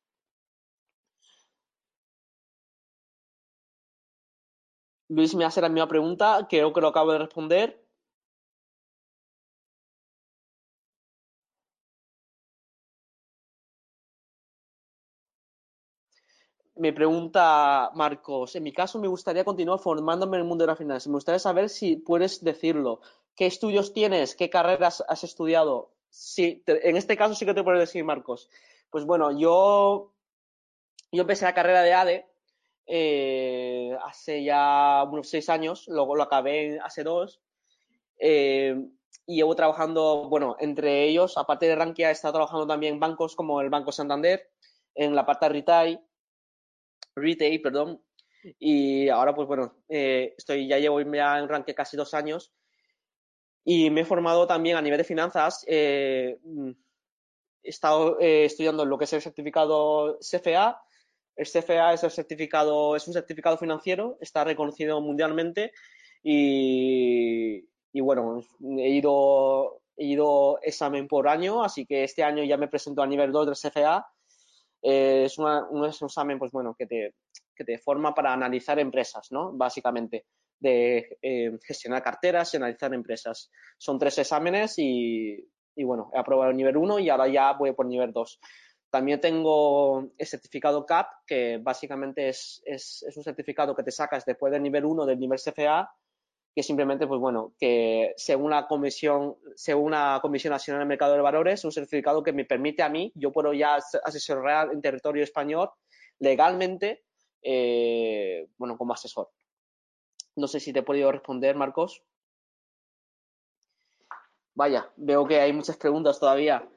[5.10, 7.86] Luis me hace la misma pregunta, creo que lo acabo de responder.
[16.82, 20.76] Me pregunta Marcos, en mi caso me gustaría continuar formándome en el mundo de la
[20.76, 21.06] finanzas.
[21.10, 23.02] Me gustaría saber si puedes decirlo.
[23.36, 24.36] ¿Qué estudios tienes?
[24.36, 25.92] ¿Qué carreras has estudiado?
[26.10, 28.50] Sí, en este caso sí que te puedo decir, Marcos.
[28.90, 30.12] Pues bueno, yo,
[31.12, 32.26] yo empecé la carrera de ADE
[32.88, 37.44] eh, hace ya unos seis años, luego lo acabé hace dos.
[38.18, 38.76] Eh,
[39.28, 43.36] y llevo trabajando, bueno, entre ellos, aparte de Rankia, he estado trabajando también en bancos
[43.36, 44.50] como el Banco Santander,
[44.96, 46.02] en la parte de retail,
[47.16, 48.02] retail, perdón.
[48.60, 52.52] Y ahora, pues bueno, eh, estoy, ya llevo ya en Rankia casi dos años.
[53.64, 55.64] Y me he formado también a nivel de finanzas.
[55.68, 56.38] he
[57.64, 60.82] estado estudiando lo que es el certificado CFA
[61.36, 65.72] el CFA es, el certificado, es un certificado financiero, está reconocido mundialmente
[66.24, 68.44] y, bueno,
[68.78, 73.08] he ido, he ido examen por año, así que este año ya me presento a
[73.08, 74.08] nivel 2 del CFA.
[74.82, 77.14] Eh, es, un examen, pues bueno, que te,
[77.56, 79.52] que te forma para analizar empresas, ¿no?
[79.54, 80.26] Básicamente,
[80.60, 83.52] de eh, gestionar carteras y analizar empresas.
[83.78, 87.74] Son tres exámenes y, y bueno, he aprobado el nivel 1 y ahora ya voy
[87.74, 88.40] por nivel 2.
[88.90, 94.52] También tengo el certificado CAP, que básicamente es, es, un certificado que te sacas después
[94.52, 95.90] del nivel 1 del nivel CFA,
[96.54, 101.22] que simplemente, pues bueno, que según la Comisión, según la Comisión Nacional del Mercado de
[101.22, 105.24] Valores, es un certificado que me permite a mí, yo puedo ya asesorar en territorio
[105.24, 105.70] español
[106.20, 107.04] legalmente,
[107.42, 109.30] eh, bueno, como asesor.
[110.36, 112.04] No sé si te he podido responder, Marcos.
[114.54, 116.68] Vaya, veo que hay muchas preguntas todavía.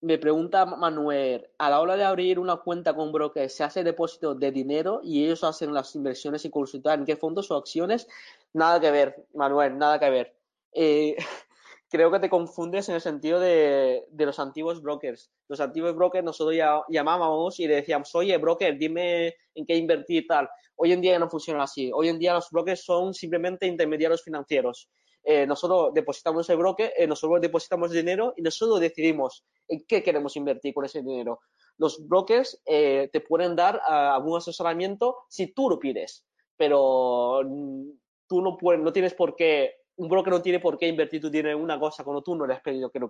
[0.00, 4.32] Me pregunta Manuel, a la hora de abrir una cuenta con broker, ¿se hace depósito
[4.32, 8.06] de dinero y ellos hacen las inversiones y consultar en qué fondos o acciones?
[8.52, 10.36] Nada que ver, Manuel, nada que ver.
[10.72, 11.16] Eh,
[11.90, 15.32] creo que te confundes en el sentido de, los antiguos brokers.
[15.48, 16.56] Los antiguos brokers nosotros
[16.88, 20.48] llamábamos y le decíamos, oye, broker, dime en qué invertir tal.
[20.76, 21.90] Hoy en día ya no funciona así.
[21.92, 24.88] Hoy en día los brokers son simplemente intermediarios financieros.
[25.24, 30.36] Eh, nosotros depositamos el broker, eh, nosotros depositamos dinero y nosotros decidimos en qué queremos
[30.36, 31.40] invertir con ese dinero.
[31.76, 36.24] Los brokers eh, te pueden dar ah, algún asesoramiento si tú lo pides,
[36.56, 37.90] pero mm,
[38.26, 41.30] tú no, puedes, no tienes por qué, un broker no tiene por qué invertir tu
[41.30, 43.00] dinero en una cosa cuando tú no le has pedido que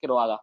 [0.00, 0.40] que lo haga.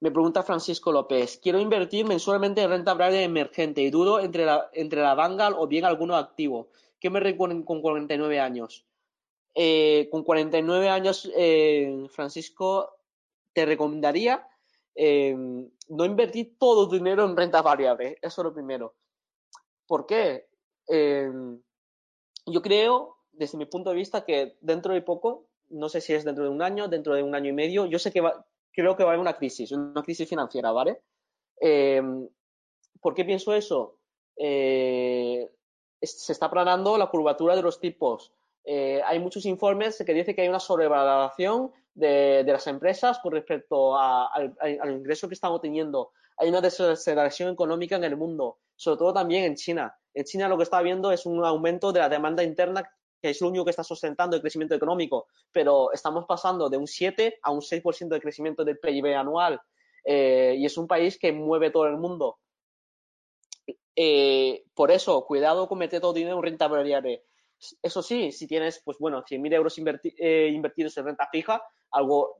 [0.00, 4.70] Me pregunta Francisco López, quiero invertir mensualmente en renta variable emergente y dudo entre la,
[4.72, 6.68] entre la Vanguard o bien alguno activo.
[7.00, 8.84] ¿Qué me recomiendan con 49 años?
[9.60, 12.96] eh, con 49 años, eh, Francisco,
[13.52, 14.46] te recomendaría
[14.94, 15.34] eh,
[15.88, 18.18] no invertir todo tu dinero en renta variable.
[18.22, 18.94] Eso es lo primero.
[19.86, 20.46] ¿Por qué?
[22.46, 26.24] yo creo, desde mi punto de vista, que dentro de poco, no sé si es
[26.24, 28.22] dentro de un año, dentro de un año y medio, yo sé que
[28.72, 31.02] creo que va a haber una crisis, una crisis financiera, ¿vale?
[33.00, 33.96] ¿Por qué pienso eso?
[34.36, 38.32] se está aplanando la curvatura de los tipos
[38.70, 43.98] eh, hay muchos informes que dicen que hay una sobrevaloración de, las empresas con respecto
[43.98, 44.54] al,
[44.84, 46.12] ingreso que estamos teniendo.
[46.36, 49.96] Hay una desaceleración económica en el mundo, sobre todo también en China.
[50.12, 52.86] En China lo que está habiendo es un aumento de la demanda interna
[53.20, 56.86] que es lo único que está sustentando el crecimiento económico, pero estamos pasando de un
[56.86, 59.60] 7 a un 6% de crecimiento del PIB anual
[60.04, 62.38] eh, y es un país que mueve todo el mundo.
[63.94, 67.24] Eh, por eso, cuidado con meter todo dinero en renta variable.
[67.82, 69.76] Eso sí, si tienes, pues bueno, 100.000 euros
[70.18, 71.60] eh, invertidos en renta fija,
[71.90, 72.36] algo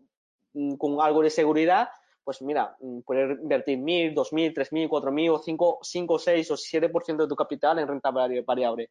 [0.52, 1.88] mm, con algo de seguridad,
[2.22, 7.16] pues mira, mm, poder invertir 1.000, 2.000, 3.000, 4.000 o 5, 5, 6 o 7%
[7.16, 8.90] de tu capital en renta variable.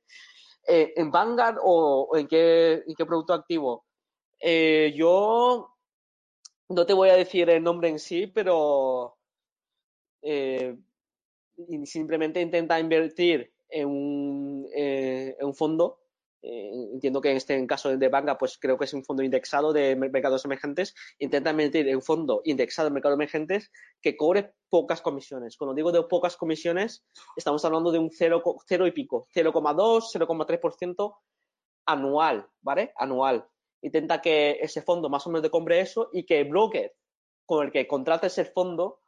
[0.68, 3.86] Eh, ¿En Vanguard o, en, qué, en, qué, producto activo?
[4.39, 5.74] Eh, yo
[6.70, 9.18] no te voy a decir el nombre en sí, pero
[11.86, 16.01] simplemente intenta invertir en un, en un fondo
[16.44, 19.74] eh, entiendo que en este caso de banca, pues creo que es un fondo indexado
[19.74, 23.72] de mercados emergentes, intenta meter un fondo indexado de mercados emergentes
[24.02, 25.58] que cobre pocas comisiones.
[25.58, 28.44] Cuando digo de pocas comisiones, estamos hablando de un 0,
[28.88, 31.16] y pico, 0,2, 0,3%
[31.88, 32.94] anual, ¿vale?
[32.98, 33.48] Anual.
[33.82, 36.96] Intenta que ese fondo más o menos te compre eso y que el broker
[37.46, 39.00] con el que contrates el fondo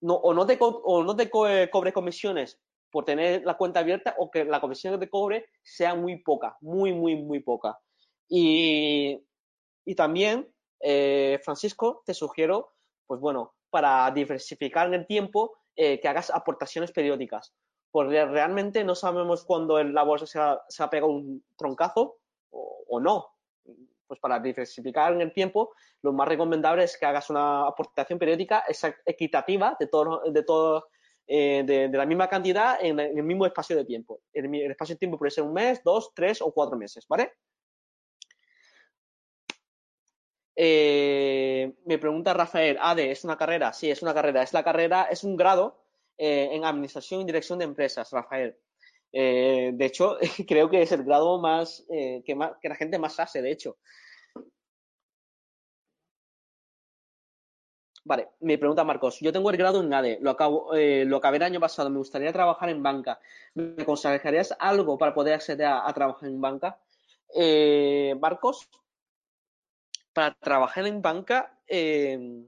[0.00, 2.60] no, o no te, o no te cobre comisiones
[2.94, 6.56] por tener la cuenta abierta o que la comisión que te cobre sea muy poca,
[6.60, 7.76] muy, muy, muy poca.
[8.28, 9.20] Y,
[9.96, 12.74] también, eh, Francisco, te sugiero,
[13.08, 17.52] pues bueno, para diversificar en el tiempo, eh, que hagas aportaciones periódicas.
[17.90, 22.18] Porque realmente no sabemos cuándo la bolsa se ha, pegado un troncazo
[22.50, 23.26] o, no.
[24.06, 28.62] Pues para diversificar en el tiempo, lo más recomendable es que hagas una aportación periódica
[29.04, 30.86] equitativa de todo, de todo
[31.26, 34.20] eh, de, la misma cantidad en, el mismo espacio de tiempo.
[34.32, 37.32] El, espacio de tiempo puede ser un mes, dos, tres o cuatro meses, ¿vale?
[40.56, 43.72] Eh, me pregunta Rafael, ¿ADE es una carrera?
[43.72, 44.42] Sí, es una carrera.
[44.42, 45.82] Es la carrera, es un grado
[46.18, 48.56] eh, en Administración y Dirección de Empresas, Rafael.
[49.10, 53.40] de hecho, creo que es el grado más, que, más, que la gente más hace,
[53.40, 53.78] de hecho.
[58.06, 61.38] Vale, me pregunta Marcos, yo tengo el grado en ADE, lo, acabo, eh, lo acabé
[61.38, 63.18] el año pasado, me gustaría trabajar en banca.
[63.54, 66.78] ¿Me aconsejarías algo para poder acceder a, trabajar en banca?
[67.34, 68.68] Eh, Marcos,
[70.12, 72.46] para trabajar en banca, eh,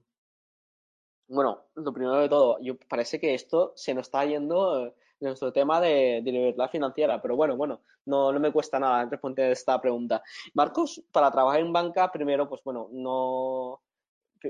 [1.29, 6.21] bueno, lo primero de todo, parece que esto se nos está yendo nuestro tema de,
[6.23, 10.23] libertad financiera, pero bueno, bueno, no, no me cuesta nada responder esta pregunta.
[10.53, 13.81] Marcos, para trabajar en banca, primero, pues bueno, no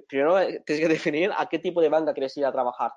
[0.09, 2.93] primero eh, tienes que definir a qué tipo de banca quieres ir a trabajar.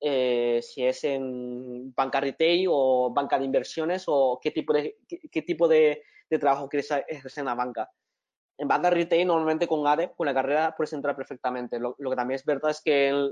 [0.00, 5.42] Eh, si es en banca retail o banca de inversiones o qué tipo de, qué,
[5.42, 6.02] tipo de,
[6.38, 7.90] trabajo quieres ejercer en la banca.
[8.58, 11.78] En banca retail, normalmente con ADE, con la carrera, puedes entrar perfectamente.
[11.78, 13.30] Lo, que también es verdad es que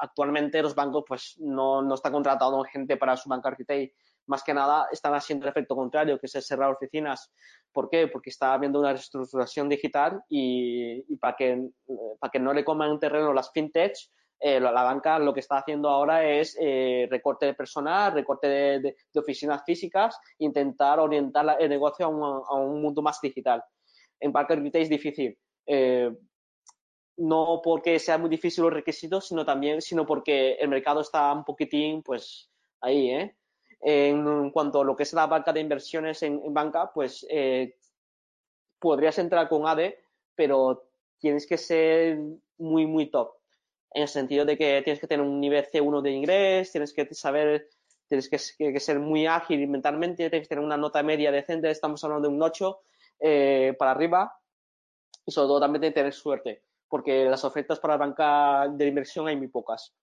[0.00, 3.92] actualmente los bancos pues no, no están contratando gente para su banca retail
[4.30, 7.32] más que nada están haciendo el efecto contrario, que es cerrar oficinas.
[7.72, 8.06] ¿Por qué?
[8.06, 11.68] Porque está habiendo una reestructuración digital y, para, que,
[12.18, 13.94] para que no le coman terreno las fintech,
[14.38, 18.96] eh, la, banca lo que está haciendo ahora es eh, recorte de personal, recorte de,
[19.16, 23.62] oficinas físicas, intentar orientar el negocio a un, mundo más digital.
[24.18, 25.36] En banca retail es difícil.
[25.66, 26.10] Eh,
[27.18, 31.44] no porque sea muy difícil los requisitos, sino también, sino porque el mercado está un
[31.44, 32.48] poquitín, pues,
[32.80, 33.36] ahí, ¿eh?
[33.82, 37.76] En cuanto a lo que es la banca de inversiones en, banca, pues eh,
[38.78, 39.98] podrías entrar con ADE,
[40.34, 42.18] pero tienes que ser
[42.58, 43.32] muy, muy top.
[43.92, 47.12] En el sentido de que tienes que tener un nivel C1 de inglés, tienes que
[47.14, 47.68] saber,
[48.06, 52.28] tienes que, ser muy ágil mentalmente, tienes que tener una nota media decente, estamos hablando
[52.28, 52.80] de un 8
[53.20, 54.40] eh, para arriba,
[55.26, 59.36] y sobre todo también tener suerte, porque las ofertas para la banca de inversión hay
[59.36, 59.94] muy pocas.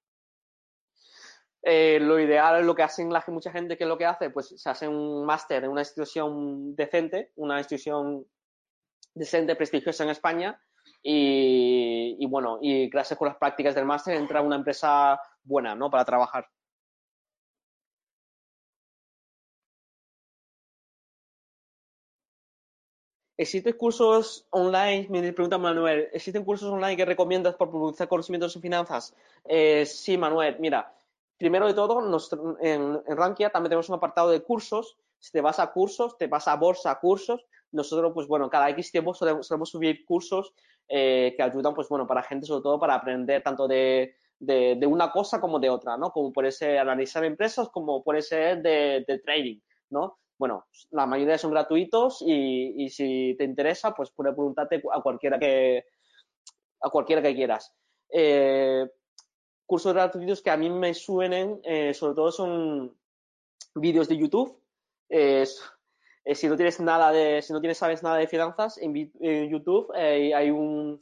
[1.63, 4.29] Eh, lo ideal, lo que hacen la, mucha gente, que es lo que hace?
[4.29, 8.25] Pues se hace un máster en una institución decente, una institución
[9.13, 10.61] decente, prestigiosa en España,
[11.03, 15.89] y, bueno, y gracias por las prácticas del máster entra una empresa buena, ¿no?
[15.89, 16.47] Para trabajar.
[23.37, 25.07] ¿Existen cursos online?
[25.09, 26.09] Me pregunta Manuel.
[26.11, 29.13] ¿Existen cursos online que recomiendas para profundizar conocimientos en finanzas?
[29.45, 30.57] Eh, sí, Manuel.
[30.59, 30.91] Mira,
[31.37, 31.99] primero de todo,
[32.61, 34.97] en, Rankia también tenemos un apartado de cursos.
[35.19, 37.45] Si te vas a cursos, te vas a bolsa cursos.
[37.71, 40.53] Nosotros, pues bueno, cada X tiempo solemos, subir cursos
[40.87, 44.15] eh, que ayudan, pues bueno, para gente, sobre todo para aprender tanto de,
[44.87, 46.11] una cosa como de otra, ¿no?
[46.11, 49.59] Como puede ser analizar empresas, como puede ser de, de trading,
[49.89, 50.17] ¿no?
[50.37, 55.85] bueno, la mayoría son gratuitos y, si te interesa, pues puedes preguntarte a cualquiera que,
[56.81, 57.73] a cualquiera que quieras.
[58.09, 58.87] Eh,
[59.67, 62.97] cursos gratuitos que a mí me suenen, eh, sobre todo son
[63.75, 64.59] vídeos de YouTube.
[65.09, 65.45] Eh,
[66.33, 68.93] si no tienes nada de, si no tienes, sabes nada de finanzas, en,
[69.49, 70.99] YouTube hay un,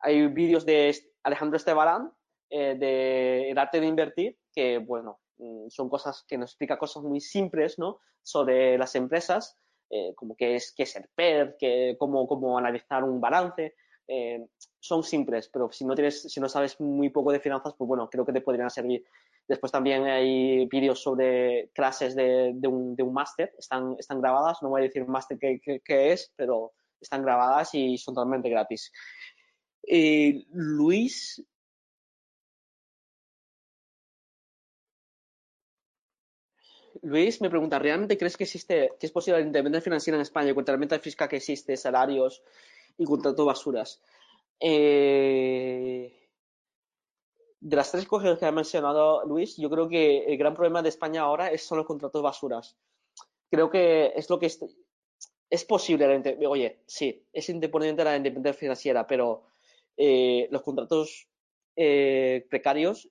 [0.00, 2.12] hay vídeos de Alejandro Estebarán
[2.50, 7.20] de El arte de invertir, que bueno, Mm, son cosas que nos explica cosas muy
[7.20, 7.98] simples, ¿no?
[8.22, 9.58] Sobre las empresas,
[9.90, 11.56] eh, como qué es, qué es el PER,
[11.98, 13.74] cómo, cómo analizar un balance.
[14.06, 14.46] Eh,
[14.82, 18.10] son simples, pero si no tienes, si no sabes muy poco de finanzas, pues bueno,
[18.10, 19.04] creo que te podrían servir.
[19.46, 24.80] Después también hay vídeos sobre clases de, de un, máster, están, están grabadas, no voy
[24.80, 28.90] a decir máster qué, qué, es, pero están grabadas y son totalmente gratis.
[29.86, 31.40] Eh, Luis
[37.02, 40.52] Luis me pregunta, ¿realmente crees que existe, que es posible la independencia financiera en España
[40.54, 42.42] con la herramienta fiscal que existe, salarios
[42.98, 44.02] y contrato basuras?
[44.64, 46.30] Eh,
[47.58, 50.88] de las tres cosas que ha mencionado Luis, yo creo que el gran problema de
[50.88, 52.76] España ahora es, son los contratos basuras.
[53.50, 54.46] Creo que es lo que
[55.50, 59.46] es, posible, oye, sí, es independiente de la independencia financiera, pero
[59.96, 61.28] eh, los contratos
[61.74, 63.10] eh, precarios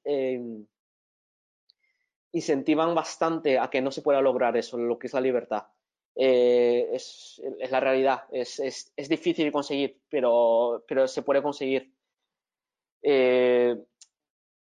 [2.31, 5.65] incentivan bastante a que no se pueda lograr eso, lo que es la libertad.
[6.15, 11.93] Eh, es, la realidad, es, es, es, difícil conseguir, pero, pero se puede conseguir.
[13.01, 13.75] Eh,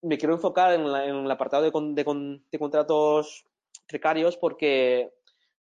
[0.04, 3.46] me quiero enfocar en, el apartado de, de, de, contratos
[3.88, 5.12] precarios porque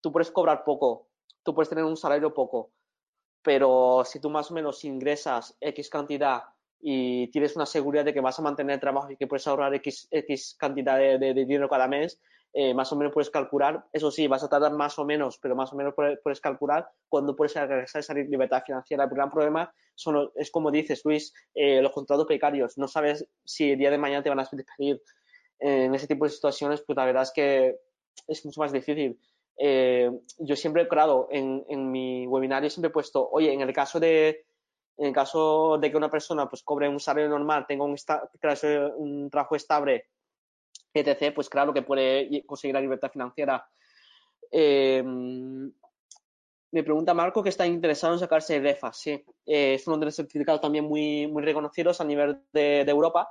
[0.00, 1.08] tú puedes cobrar poco,
[1.42, 2.70] tú puedes tener un salario poco,
[3.42, 6.42] pero si tú más o menos ingresas X cantidad
[6.80, 9.74] y tienes una seguridad de que vas a mantener el trabajo y que puedes ahorrar
[9.74, 12.20] X, X cantidad de, dinero cada mes,
[12.58, 15.54] eh, más o menos puedes calcular, eso sí, vas a tardar más o menos, pero
[15.54, 19.04] más o menos puedes, calcular cuándo puedes regresar esa libertad financiera.
[19.04, 22.78] El gran problema son, es como dices, Luis, eh, los contratos precarios.
[22.78, 25.02] No sabes si el día de mañana te van a despedir.
[25.58, 27.76] en ese tipo de situaciones, pues la verdad es que
[28.26, 29.20] es mucho más difícil.
[29.58, 33.72] Eh, yo siempre he creado en, en mi webinario, siempre he puesto, oye, en el
[33.74, 34.46] caso de,
[34.96, 40.06] en caso de que una persona pues cobre un salario normal, tenga un trabajo estable,
[41.00, 43.68] etc., pues claro que puede conseguir la libertad financiera.
[44.50, 45.72] Em,
[46.72, 48.92] me pregunta Marco que está interesado en sacarse el EFA.
[48.92, 49.10] Sí,
[49.46, 53.30] eh, es uno de los certificados también muy, muy reconocidos a nivel de, Europa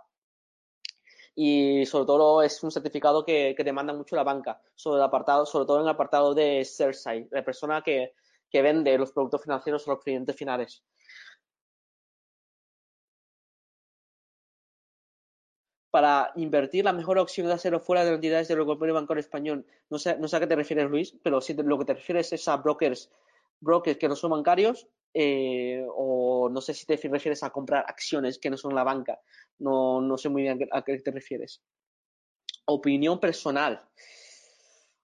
[1.36, 5.66] y sobre todo es un certificado que, demanda mucho la banca, sobre, el apartado, sobre
[5.66, 6.96] todo en el apartado de Sell
[7.30, 8.14] la persona que,
[8.50, 10.84] que vende los productos financieros a los clientes finales.
[15.96, 19.66] Para invertir, la mejor opción es hacerlo fuera de las entidades del Banco Bancario Español.
[19.90, 22.34] No sé, no sé a qué te refieres, Luis, pero si lo que te refieres
[22.34, 23.10] es a brokers,
[23.62, 28.40] brokers que no son bancarios, eh, o no sé si te refieres a comprar acciones
[28.40, 29.22] que no son la banca.
[29.60, 31.62] No, no sé muy bien a qué te refieres.
[32.66, 33.82] Opinión personal.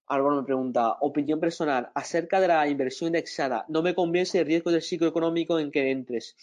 [0.07, 4.71] Álvaro me pregunta, opinión personal, acerca de la inversión indexada, no me convence el riesgo
[4.71, 6.35] del ciclo económico en que entres.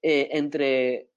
[0.00, 1.10] Eh, entre,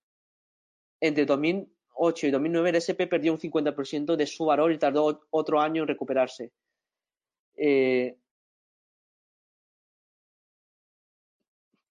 [0.99, 5.27] entre 2000 2008 y 2009 el SP perdió un 50% de su valor y tardó
[5.31, 6.51] otro año en recuperarse.
[7.55, 8.17] Eh,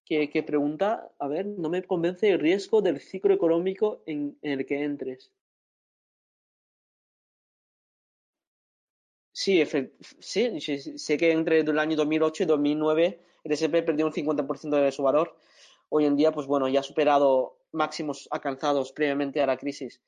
[0.05, 1.11] ¿qué, pregunta?
[1.19, 5.31] A ver, no me convence el riesgo del ciclo económico en, el que entres.
[9.31, 9.63] Sí,
[10.19, 10.59] sí,
[10.97, 15.03] sé que entre el año 2008 y 2009 el SP perdió un 50% de su
[15.03, 15.37] valor.
[15.89, 20.01] Hoy en día, pues bueno, ya ha superado máximos alcanzados previamente a la crisis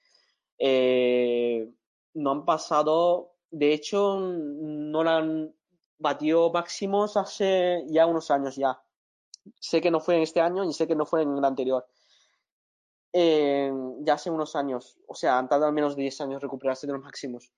[0.59, 1.71] eh,
[2.15, 5.55] no han pasado, de hecho, no la han
[5.97, 8.81] batido máximos hace ya unos años ya.
[9.59, 11.87] Sé que no fue en este año y sé que no fue en el anterior.
[13.13, 16.93] Eh, ya hace unos años, o sea, han tardado al menos 10 años recuperarse de
[16.93, 17.51] los máximos.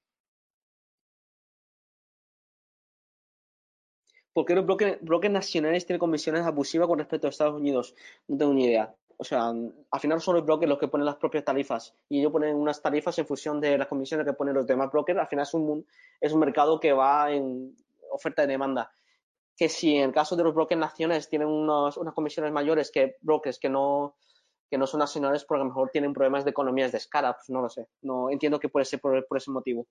[4.34, 7.96] ¿Por qué los bloques nacionales tienen comisiones abusivas con respecto a Estados Unidos?
[8.28, 8.96] No tengo ni idea.
[9.22, 12.32] O sea, al final son los brokers los que ponen las propias tarifas y ellos
[12.32, 15.20] ponen unas tarifas en función de las comisiones que ponen los demás brokers.
[15.20, 15.86] Al final es un,
[16.20, 17.76] es un mercado que va en
[18.12, 18.92] oferta y demanda.
[19.56, 23.18] que si en el caso de los brokers nacionales tienen unos, unas comisiones mayores que
[23.22, 24.16] brokers que no,
[24.68, 27.48] que no son nacionales, porque a lo mejor tienen problemas de economías de escala, pues
[27.52, 27.90] no lo sé.
[28.02, 29.86] No entiendo que puede ser por, por ese motivo.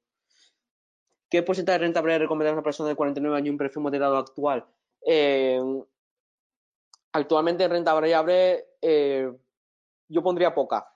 [1.31, 4.67] ¿Qué porcentaje de rentabilidad recomendaría a una persona de 49 años un perfil moderado actual?
[5.07, 5.61] Eh,
[7.13, 9.31] actualmente en renta variable eh,
[10.09, 10.93] yo pondría poca.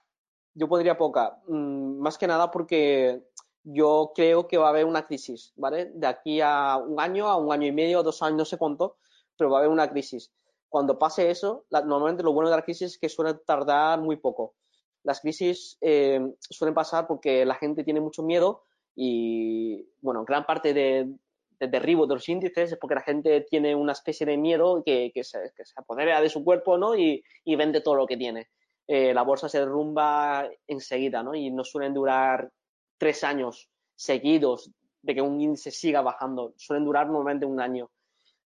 [0.53, 1.41] Yo pondría poca.
[1.47, 3.23] Mm, más que nada porque
[3.63, 5.91] yo creo que va a haber una crisis, ¿vale?
[5.93, 8.97] De aquí a un año, a un año y medio, dos años, no sé cuánto,
[9.35, 10.31] pero va a haber una crisis.
[10.69, 14.55] Cuando pase eso, normalmente lo bueno de la crisis es que suele tardar muy poco.
[15.03, 18.63] Las crisis eh, suelen pasar porque la gente tiene mucho miedo
[18.95, 21.15] y, bueno, gran parte de,
[21.59, 25.11] de derribo de los índices es porque la gente tiene una especie de miedo que,
[25.13, 26.95] que, se, que se apodera de su cuerpo, ¿no?
[26.95, 28.49] Y, vende todo lo que tiene.
[28.87, 31.33] Eh, la bolsa se derrumba enseguida, ¿no?
[31.35, 32.51] Y no suelen durar
[32.97, 37.89] tres años seguidos de que un índice siga bajando, suelen durar normalmente un año.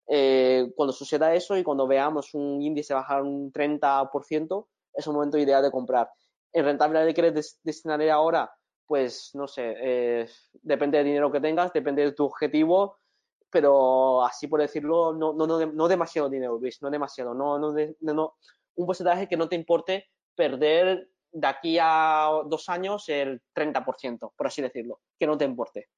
[0.07, 5.37] Eh, cuando suceda eso y cuando veamos un índice bajar un 30%, es un momento
[5.37, 6.09] ideal de comprar.
[6.51, 8.51] ¿En rentabilidad de qué destinaré ahora?
[8.89, 10.27] Pues no sé, eh,
[10.63, 12.97] depende del dinero que tengas, depende de tu objetivo,
[13.47, 17.71] pero así por decirlo, no, no, no, no demasiado dinero, Luis, no demasiado, no, no,
[17.99, 18.33] no,
[18.73, 24.47] un porcentaje que no te importe perder de aquí a dos años el 30%, por
[24.47, 25.89] así decirlo, que no te importe.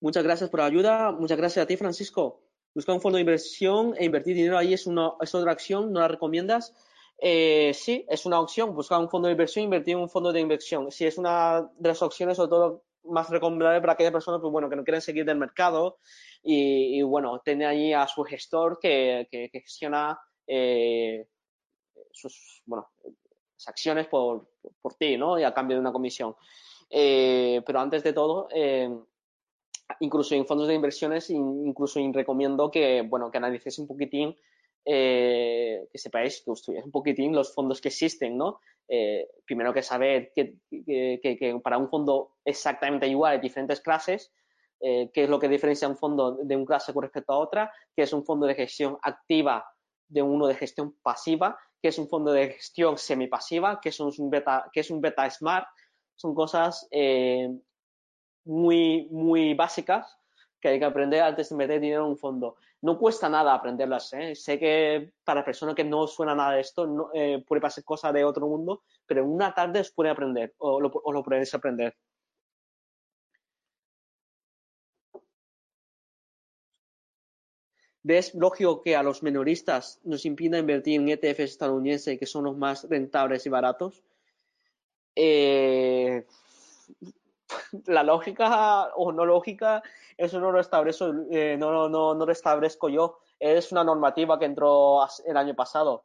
[0.00, 1.12] Muchas gracias por la ayuda.
[1.12, 2.40] Muchas gracias a ti, Francisco.
[2.74, 6.00] Buscar un fondo de inversión e invertir dinero ahí es, una, es otra acción, ¿no
[6.00, 6.72] la recomiendas?
[7.20, 8.74] Eh, sí, es una opción.
[8.74, 10.90] Buscar un fondo de inversión invertir en un fondo de inversión.
[10.90, 14.68] Sí, es una de las opciones, sobre todo más recomendable para aquellas personas pues, bueno,
[14.68, 15.98] que no quieren seguir del mercado
[16.42, 21.26] y, y bueno, tener allí a su gestor que, que, que gestiona eh,
[22.12, 22.88] sus, bueno,
[23.66, 24.48] acciones por,
[24.80, 25.38] por, ti, ¿no?
[25.38, 26.34] Y a cambio de una comisión.
[26.90, 28.88] Eh, pero antes de todo, eh,
[30.00, 34.36] incluso en fondos de inversiones, incluso recomiendo que, bueno, que analicéis un poquitín,
[34.90, 38.60] eh, que sepáis, que estudiéis un poquitín los fondos que existen, ¿no?
[38.88, 44.32] Eh, primero que saber que, que, que, para un fondo exactamente igual hay diferentes clases,
[44.80, 47.70] eh, qué es lo que diferencia un fondo de un clase con respecto a otra,
[47.94, 49.66] qué es un fondo de gestión activa
[50.08, 54.30] de uno de gestión pasiva, qué es un fondo de gestión semipasiva, qué es un
[54.30, 55.66] beta, qué es un beta smart,
[56.14, 57.50] son cosas eh,
[58.46, 60.16] muy, muy básicas
[60.62, 62.56] que hay que aprender antes de meter dinero en un fondo.
[62.80, 64.12] No cuesta nada aprenderlas.
[64.12, 64.34] ¿eh?
[64.34, 68.12] Sé que para personas que no suena nada de esto no, eh, puede pasar cosa
[68.12, 71.52] de otro mundo, pero en una tarde os puede aprender o lo, o lo podéis
[71.54, 71.96] aprender.
[78.02, 82.56] ¿Ves lógico que a los minoristas nos impida invertir en ETFs estadounidenses que son los
[82.56, 84.02] más rentables y baratos?
[85.14, 86.24] Eh,
[87.86, 89.82] la lógica o no lógica,
[90.16, 93.18] eso no lo establezco, eh, no, no, no lo establezco yo.
[93.38, 96.04] Es una normativa que entró el año pasado.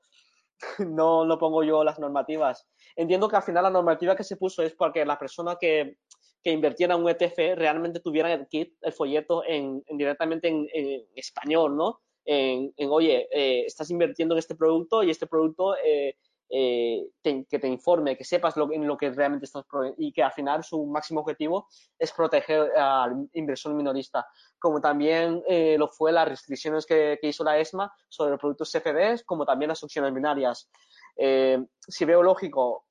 [0.79, 2.67] no, no pongo yo las normativas.
[2.95, 5.97] Entiendo que al final la normativa que se puso es porque la persona que,
[6.43, 10.67] que invirtiera en un ETF realmente tuviera el kit, el folleto en, en directamente en,
[10.73, 12.01] en, español, ¿no?
[12.25, 16.15] En, oye, eh, estás invirtiendo en este producto y este producto eh,
[16.55, 19.65] eh, que te informe, que sepas en lo que realmente estás
[19.97, 24.27] y que al final su máximo objetivo es proteger al inversor minorista,
[24.59, 29.23] como también eh, lo fue las restricciones que, hizo la ESMA sobre los productos CFDs,
[29.23, 30.69] como también las opciones binarias.
[31.17, 32.85] Eh, si veo lógico,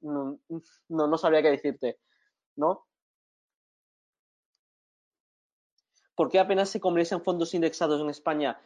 [0.00, 1.98] no sabría qué decirte,
[2.54, 2.86] ¿no?
[6.14, 8.60] ¿Por qué apenas se comercian fondos indexados en España?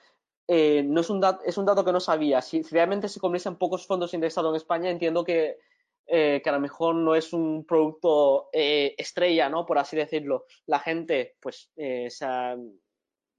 [0.48, 2.42] Eh, no es un, es un dato que no sabía.
[2.42, 5.58] Si, si realmente se comercian pocos fondos indexados en España, entiendo que,
[6.06, 9.64] eh, que a lo mejor no es un producto eh, estrella, ¿no?
[9.64, 10.46] Por así decirlo.
[10.66, 12.26] La gente, pues, eh, se,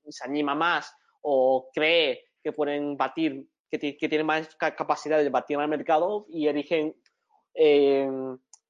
[0.10, 5.58] se, anima más o cree que pueden batir, que, que tienen más capacidad de batir
[5.58, 6.95] al mercado y eligen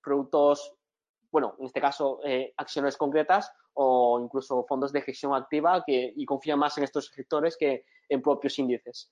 [0.02, 0.76] productos,
[1.32, 2.20] bueno, en este caso,
[2.58, 7.58] acciones concretas o incluso fondos de gestión activa que, y confían más en estos sectores
[7.58, 9.12] que en propios índices.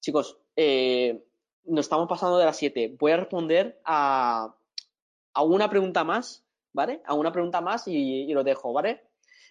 [0.00, 1.24] Chicos, eh,
[1.64, 2.96] nos estamos pasando de las 7.
[2.98, 4.54] Voy a responder a,
[5.34, 7.02] a, una pregunta más, ¿vale?
[7.04, 9.02] A una pregunta más y, y lo dejo, ¿vale?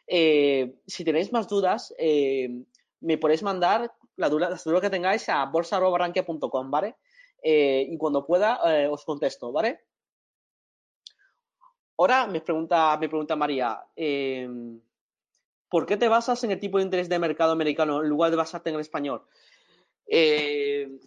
[0.07, 2.63] Eh, si tenéis más dudas, eh,
[3.01, 6.95] me podéis mandar la duda, las dudas que tengáis a bolsa.rankia.com, ¿vale?
[7.43, 9.86] Y cuando pueda os contesto, ¿vale?
[11.97, 14.47] Ahora me pregunta, me pregunta María, eh,
[15.67, 18.37] ¿por qué te basas en el tipo de interés de mercado americano en lugar de
[18.37, 19.23] basarte en el español?
[20.05, 20.99] Eh,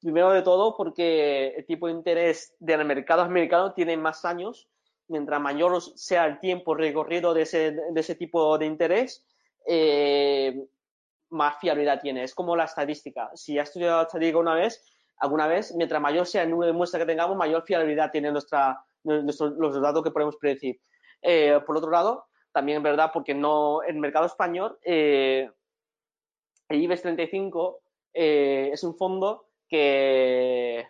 [0.00, 4.68] primero de todo, porque el tipo de interés del mercado americano tiene más años
[5.08, 9.26] mientras mayor sea el tiempo recorrido de ese, tipo de interés,
[9.66, 10.64] eh,
[11.30, 12.22] más fiabilidad tiene.
[12.22, 13.30] Es como la estadística.
[13.34, 14.84] Si has estudiado estadística una vez,
[15.18, 18.82] alguna vez, mientras mayor sea el número de muestras que tengamos, mayor fiabilidad tiene nuestra,
[19.04, 20.80] los datos que podemos predecir.
[21.22, 25.50] Eh, por otro lado, también es verdad, porque no, el mercado español, eh,
[26.68, 27.80] el IBEX 35
[28.14, 30.86] eh, es un fondo que,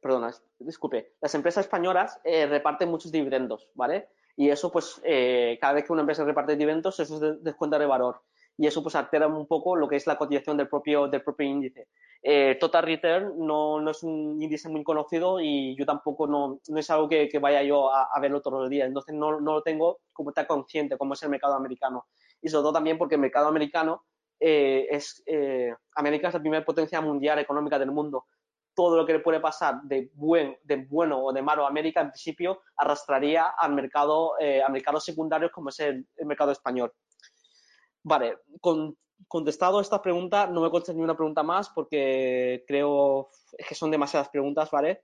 [0.00, 4.08] perdona, disculpe, las empresas españolas reparten muchos dividendos, ¿vale?
[4.36, 5.02] Y eso, pues,
[5.60, 8.22] cada vez que una empresa reparte dividendos, eso es descuenta de valor
[8.60, 11.46] y eso pues altera un poco lo que es la cotización del propio, del propio
[11.46, 11.88] índice.
[12.22, 16.78] Eh, Total Return no, no, es un índice muy conocido y yo tampoco no, no
[16.78, 19.62] es algo que, vaya yo a, a, verlo todos los días, entonces no, no lo
[19.62, 22.04] tengo como tan consciente como es el mercado americano.
[22.42, 24.04] Y sobre todo también porque el mercado americano
[24.38, 28.26] eh, es, eh, América es la primera potencia mundial económica del mundo.
[28.74, 32.02] Todo lo que le puede pasar de, buen, de bueno o de malo a América,
[32.02, 36.92] en principio, arrastraría al mercado, a mercados secundarios como es el mercado español.
[38.02, 38.96] Vale, con,
[39.28, 43.30] contestado esta pregunta, no me contesté ni una pregunta más porque creo
[43.68, 45.02] que son demasiadas preguntas, ¿vale?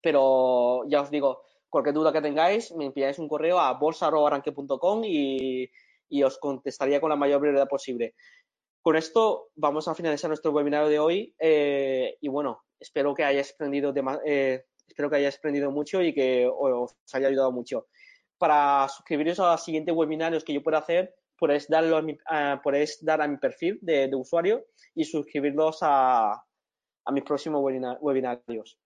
[0.00, 5.70] Pero ya os digo, cualquier duda que tengáis, me enviáis un correo a bolsa.arranque.com y,
[6.08, 8.14] y os contestaría con la mayor brevedad posible.
[8.84, 13.52] Con esto vamos a finalizar nuestro webinario de hoy eh, y bueno, espero que hayáis
[13.54, 13.94] aprendido,
[14.26, 17.86] eh, espero que hayáis aprendido mucho y que os haya ayudado mucho.
[18.36, 23.04] Para suscribiros a los siguientes webinarios que yo pueda hacer, podéis, darlo mi, uh, podéis
[23.04, 24.64] dar a mi perfil de, usuario
[24.94, 26.32] y suscribirlos a,
[27.04, 28.78] a mis próximos webinar, webinarios.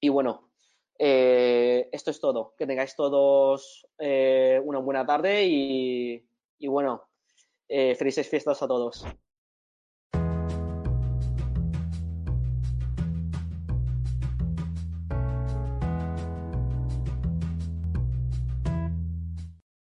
[0.00, 0.50] Y bueno,
[0.98, 2.54] eh, esto es todo.
[2.56, 6.24] Que tengáis todos eh, una buena tarde y,
[6.58, 7.08] y bueno,
[7.68, 9.04] eh, felices fiestas a todos.